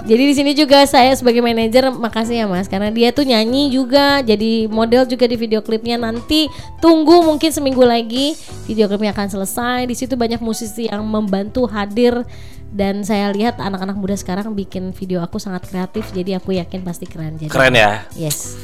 Jadi 0.00 0.22
di 0.32 0.34
sini 0.34 0.52
juga 0.56 0.80
saya 0.88 1.12
sebagai 1.12 1.44
manajer 1.44 1.92
makasih 1.92 2.40
ya 2.40 2.46
Mas 2.48 2.72
karena 2.72 2.88
dia 2.88 3.12
tuh 3.12 3.28
nyanyi 3.28 3.68
juga 3.68 4.24
jadi 4.24 4.64
model 4.64 5.04
juga 5.04 5.28
di 5.28 5.36
video 5.36 5.60
klipnya 5.60 6.00
nanti 6.00 6.48
tunggu 6.80 7.20
mungkin 7.20 7.52
seminggu 7.52 7.84
lagi 7.84 8.32
video 8.64 8.88
klipnya 8.88 9.12
akan 9.12 9.28
selesai 9.28 9.84
di 9.84 9.92
situ 9.92 10.16
banyak 10.16 10.40
musisi 10.40 10.88
yang 10.88 11.04
membantu 11.04 11.68
hadir 11.68 12.24
dan 12.72 13.02
saya 13.02 13.28
lihat 13.34 13.60
anak-anak 13.60 13.98
muda 13.98 14.16
sekarang 14.16 14.54
bikin 14.54 14.94
video 14.96 15.20
aku 15.20 15.36
sangat 15.36 15.68
kreatif 15.68 16.08
jadi 16.16 16.40
aku 16.40 16.56
yakin 16.56 16.80
pasti 16.80 17.04
keren 17.04 17.36
jadi 17.36 17.50
Keren 17.52 17.74
ya. 17.76 18.06
yes 18.16 18.56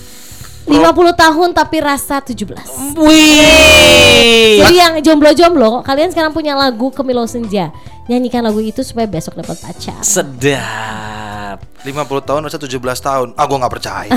50 0.66 1.14
tahun 1.14 1.48
tapi 1.54 1.76
rasa 1.78 2.18
17 2.18 2.98
Wih. 2.98 4.58
jadi 4.62 4.74
yang 4.74 4.94
jomblo-jomblo 4.98 5.86
kalian 5.86 6.10
sekarang 6.10 6.34
punya 6.34 6.58
lagu 6.58 6.90
Kemilau 6.90 7.30
Senja 7.30 7.70
nyanyikan 8.10 8.42
lagu 8.42 8.58
itu 8.58 8.82
supaya 8.82 9.06
besok 9.06 9.38
dapat 9.38 9.58
pacar 9.62 10.02
Sedap. 10.02 11.62
50 11.86 11.94
tahun 12.20 12.40
masa 12.42 12.58
17 12.58 12.76
tahun. 12.98 13.28
Ah 13.32 13.44
gua 13.44 13.56
nggak 13.62 13.72
percaya. 13.72 14.10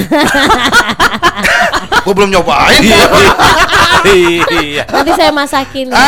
gua 2.03 2.13
belum 2.13 2.29
nyobain. 2.31 2.81
Iya. 4.01 4.83
nanti 4.87 5.11
saya 5.13 5.29
masakin 5.29 5.91
ya. 5.91 5.99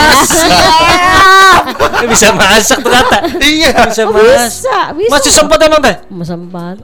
Bisa 2.11 2.33
masak 2.33 2.79
ternyata. 2.79 3.17
iya. 3.39 3.69
Bisa 3.85 4.03
masak. 4.07 4.47
bisa, 4.47 4.77
bisa. 4.95 5.11
Masih 5.11 5.31
sempat 5.31 5.57
emang 5.61 5.79
teh? 5.79 5.95
sempat 6.23 6.77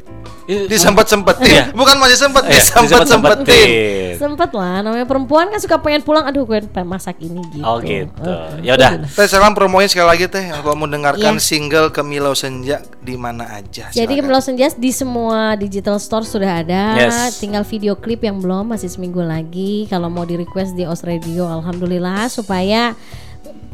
Disempat-sempetin. 0.47 1.43
Iya. 1.43 1.63
Bukan 1.75 1.99
masih 1.99 2.17
sempat, 2.17 2.47
Iya, 2.47 2.55
disempat-sempetin. 2.55 3.43
disempat-sempetin. 3.43 4.15
sempat 4.17 4.49
lah 4.49 4.79
namanya 4.79 5.03
perempuan 5.03 5.51
kan 5.51 5.59
suka 5.59 5.77
pengen 5.77 6.01
pulang 6.01 6.23
aduh 6.23 6.41
gue 6.41 6.63
pengen 6.65 6.87
masak 6.87 7.19
ini 7.19 7.43
gitu 7.51 7.61
Oh 7.61 7.77
gitu. 7.77 8.09
Eh, 8.23 8.63
Ya 8.63 8.73
udah. 8.73 9.05
Teh 9.05 9.27
sekarang 9.27 9.53
promoin 9.53 9.85
sekali 9.85 10.07
lagi 10.07 10.25
teh 10.25 10.49
kalau 10.49 10.73
mau 10.73 10.87
dengarkan 10.87 11.35
Iya. 11.35 11.43
single 11.43 11.91
Kemilau 11.91 12.31
Senja 12.31 12.79
di 12.97 13.13
mana 13.13 13.45
aja. 13.53 13.91
jadi. 13.91 14.09
Kemilau 14.09 14.39
Senja 14.39 14.66
di 14.75 14.91
semua 14.91 15.55
digital 15.55 15.95
store 15.95 16.27
sudah 16.27 16.59
ada 16.59 16.83
Yes. 16.99 17.39
tinggal 17.39 17.63
video 17.63 17.95
klip 17.95 18.19
yang 18.19 18.43
belum 18.43 18.75
masih 18.75 18.91
seminggu 18.91 19.23
lagi 19.23 19.87
kalau 19.87 20.11
mau 20.11 20.27
di 20.27 20.35
request 20.35 20.75
di 20.75 20.83
Os 20.83 21.07
Radio 21.07 21.47
alhamdulillah 21.47 22.27
supaya 22.27 22.91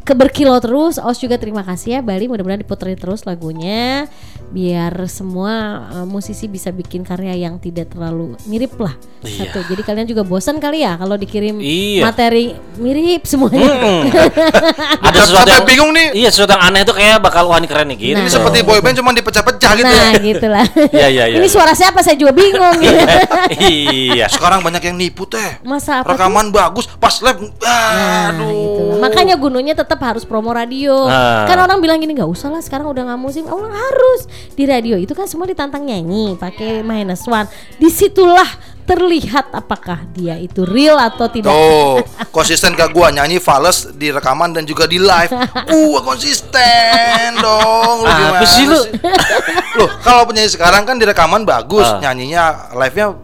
keberkilau 0.04 0.60
terus 0.60 1.00
Os 1.00 1.16
juga 1.16 1.34
terima 1.34 1.64
kasih 1.64 1.98
ya 1.98 2.00
Bali 2.00 2.28
mudah-mudahan 2.28 2.60
diputerin 2.60 2.94
terus 2.94 3.24
lagunya 3.24 4.04
biar 4.52 5.08
semua 5.08 5.52
uh, 5.90 6.06
musisi 6.06 6.46
bisa 6.46 6.70
bikin 6.70 7.02
karya 7.02 7.34
yang 7.34 7.58
tidak 7.58 7.90
terlalu 7.90 8.36
mirip 8.44 8.76
lah 8.76 8.94
Iya. 9.24 9.48
satu 9.48 9.64
jadi 9.66 9.80
kalian 9.80 10.04
juga 10.04 10.20
bosan 10.20 10.60
kali 10.60 10.84
ya 10.84 11.00
kalau 11.00 11.16
dikirim 11.16 11.56
Iya. 11.56 12.04
materi 12.04 12.52
mirip 12.76 13.24
semuanya 13.24 13.72
Ada 15.04 15.18
sesuatu 15.22 15.48
yang 15.48 15.64
bingung 15.64 15.90
nih. 15.90 16.06
Iya, 16.14 16.28
sesuatu 16.28 16.52
yang 16.52 16.64
aneh 16.64 16.82
tuh 16.82 16.92
kayak 16.92 17.18
bakal 17.18 17.48
wah 17.48 17.56
ini 17.56 17.64
keren 17.64 17.88
nih 17.88 17.96
gitu. 17.96 18.20
Nah. 18.20 18.28
Seperti 18.28 18.58
boyband 18.60 18.94
cuma 18.94 19.10
dipecah-pecah 19.12 19.70
gitu. 19.74 19.86
nah 19.86 20.12
gitulah 20.14 20.66
Iya, 20.96 21.08
iya, 21.08 21.24
iya. 21.30 21.36
ini 21.40 21.48
suara 21.48 21.72
siapa 21.72 22.00
saya 22.00 22.16
juga 22.16 22.32
bingung 22.32 22.76
gitu. 22.78 23.00
iya. 24.12 24.26
Sekarang 24.28 24.60
banyak 24.60 24.82
yang 24.82 24.96
nipu 24.96 25.24
teh. 25.24 25.60
masa 25.62 26.00
apa 26.00 26.12
tuh? 26.12 26.16
Rekaman 26.16 26.46
bagus, 26.50 26.84
pas 26.94 27.14
live 27.22 27.40
Nah, 27.60 28.28
aduh. 28.30 28.48
gitu 28.50 28.82
lah. 28.84 28.98
Makanya 29.02 29.34
gunungnya 29.36 29.74
tetap 29.74 29.93
harus 29.96 30.22
promo 30.22 30.50
radio. 30.50 31.06
Ah. 31.06 31.44
Kan 31.44 31.58
orang 31.58 31.78
bilang 31.78 31.98
gini 31.98 32.12
nggak 32.12 32.26
usah 32.26 32.48
lah 32.48 32.58
sekarang 32.58 32.86
udah 32.86 33.04
nggak 33.04 33.20
musim. 33.20 33.44
Oh 33.46 33.60
harus 33.60 34.24
di 34.50 34.64
radio 34.64 34.94
itu 34.94 35.12
kan 35.12 35.24
semua 35.24 35.44
ditantang 35.44 35.84
nyanyi 35.84 36.34
pakai 36.34 36.80
minus 36.80 37.22
one. 37.24 37.46
Di 37.76 37.86
situlah 37.86 38.46
terlihat 38.84 39.48
apakah 39.50 40.04
dia 40.12 40.36
itu 40.36 40.60
real 40.62 40.96
atau 40.96 41.24
tidak. 41.26 41.48
Tuh, 41.48 42.04
konsisten 42.36 42.72
ke 42.72 42.84
gua 42.90 43.08
nyanyi 43.08 43.38
fals 43.38 43.92
di 43.92 44.08
rekaman 44.08 44.52
dan 44.52 44.64
juga 44.64 44.84
di 44.84 44.98
live. 44.98 45.32
Gua 45.64 46.00
konsisten 46.00 47.32
dong. 47.44 48.02
Lu 48.02 48.08
Apa 48.08 48.18
gimana 48.18 48.46
sih 48.46 48.64
lu? 48.66 48.80
Loh, 49.74 49.88
kalau 50.00 50.24
penyanyi 50.24 50.50
sekarang 50.50 50.84
kan 50.84 50.96
di 50.96 51.04
rekaman 51.04 51.42
bagus, 51.42 51.86
Ah. 51.86 52.00
nyanyinya 52.00 52.74
live-nya 52.76 53.16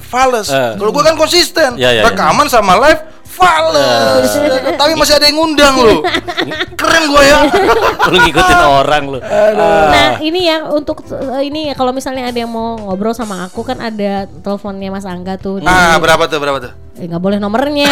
fals. 0.00 0.48
Eh. 0.48 0.78
Kalau 0.78 0.90
gua 0.90 1.02
kan 1.04 1.14
konsisten. 1.14 1.74
Ya, 1.74 1.90
ya, 1.90 2.02
ya. 2.02 2.02
rekaman 2.06 2.46
sama 2.46 2.78
live 2.78 3.00
fals. 3.40 4.32
Tapi 4.76 4.92
masih 4.94 5.14
ada 5.16 5.24
yang 5.24 5.36
ngundang 5.36 5.74
lu. 5.74 6.04
Keren 6.76 7.04
gua 7.08 7.22
ya. 7.22 7.38
lu 8.04 8.18
ngikutin 8.18 8.58
orang 8.60 9.02
lu. 9.06 9.18
Nah 9.88 10.20
ini 10.20 10.40
ya 10.44 10.66
untuk 10.66 11.00
eh, 11.08 11.42
ini 11.42 11.66
ya 11.66 11.74
kalau 11.74 11.90
misalnya 11.90 12.26
ada 12.26 12.36
yang 12.36 12.48
mau 12.48 12.76
ngobrol 12.76 13.10
sama 13.10 13.42
aku 13.42 13.62
kan 13.62 13.80
ada 13.80 14.10
teleponnya 14.36 14.90
Mas 14.90 15.04
Angga 15.04 15.34
tuh. 15.34 15.58
di- 15.58 15.66
Nah, 15.66 15.96
berapa 15.96 16.26
tuh? 16.26 16.36
Berapa 16.36 16.58
tuh? 16.60 16.72
Eh, 16.94 17.06
nggak 17.06 17.18
boleh 17.18 17.38
nomornya 17.38 17.88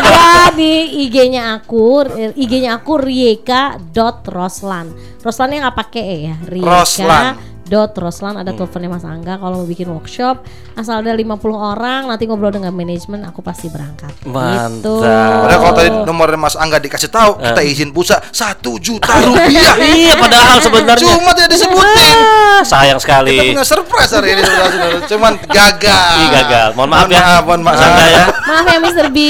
ada 0.00 0.48
di 0.50 0.72
IG-nya 1.04 1.54
aku 1.54 1.84
eh, 2.08 2.32
IG-nya 2.34 2.72
aku 2.74 2.96
rieka.roslan 2.96 4.86
Roslannya 5.20 5.60
nggak 5.60 5.76
pakai 5.78 6.02
E 6.02 6.16
ya 6.24 6.36
Roslan. 6.64 7.36
Dot 7.70 7.94
Roslan 7.94 8.34
ada 8.34 8.50
teleponnya 8.50 8.90
Mas 8.90 9.02
Angga 9.02 9.38
kalau 9.38 9.62
mau 9.62 9.64
bikin 9.64 9.86
workshop 9.86 10.42
asal 10.74 10.98
ada 10.98 11.14
50 11.14 11.38
orang 11.54 12.04
nanti 12.04 12.26
ngobrol 12.26 12.50
dengan 12.50 12.68
manajemen 12.70 13.22
aku 13.22 13.38
pasti 13.40 13.68
berangkat 13.68 14.10
Mantap. 14.26 14.82
gitu. 14.82 15.06
Padahal 15.06 15.58
kalau 15.62 15.74
tadi 15.76 15.88
nomor 16.02 16.26
Mas 16.34 16.54
Angga 16.54 16.76
dikasih 16.76 17.06
tahu, 17.06 17.38
kita 17.38 17.60
izin 17.62 17.88
pulsa 17.90 18.18
satu 18.28 18.74
juta 18.76 19.14
rupiah. 19.22 19.74
Iya 19.78 20.12
padahal 20.16 20.56
sebenarnya 20.58 21.06
Cuma 21.06 21.30
tidak 21.30 21.48
disebutin. 21.52 22.14
Ah, 22.18 22.60
sayang 22.62 22.98
Kita 22.98 23.22
sekali. 23.22 23.34
punya 23.46 23.62
surprise 23.62 24.10
hari 24.10 24.28
ini 24.34 24.40
saudara-saudara. 24.42 24.98
Cuman 25.06 25.32
gagal. 25.46 26.10
Ih, 26.16 26.28
gagal. 26.34 26.66
Mohon 26.74 26.88
maaf 26.90 27.06
ya. 27.06 27.06
Mohon 27.06 27.22
maaf, 27.22 27.42
mohon 27.44 27.60
maaf. 27.62 27.70
Mas 27.70 27.80
Angga 27.80 28.04
ya. 28.08 28.24
maaf 28.42 28.64
ya 28.66 28.78
Mr. 28.80 29.06
B 29.08 29.18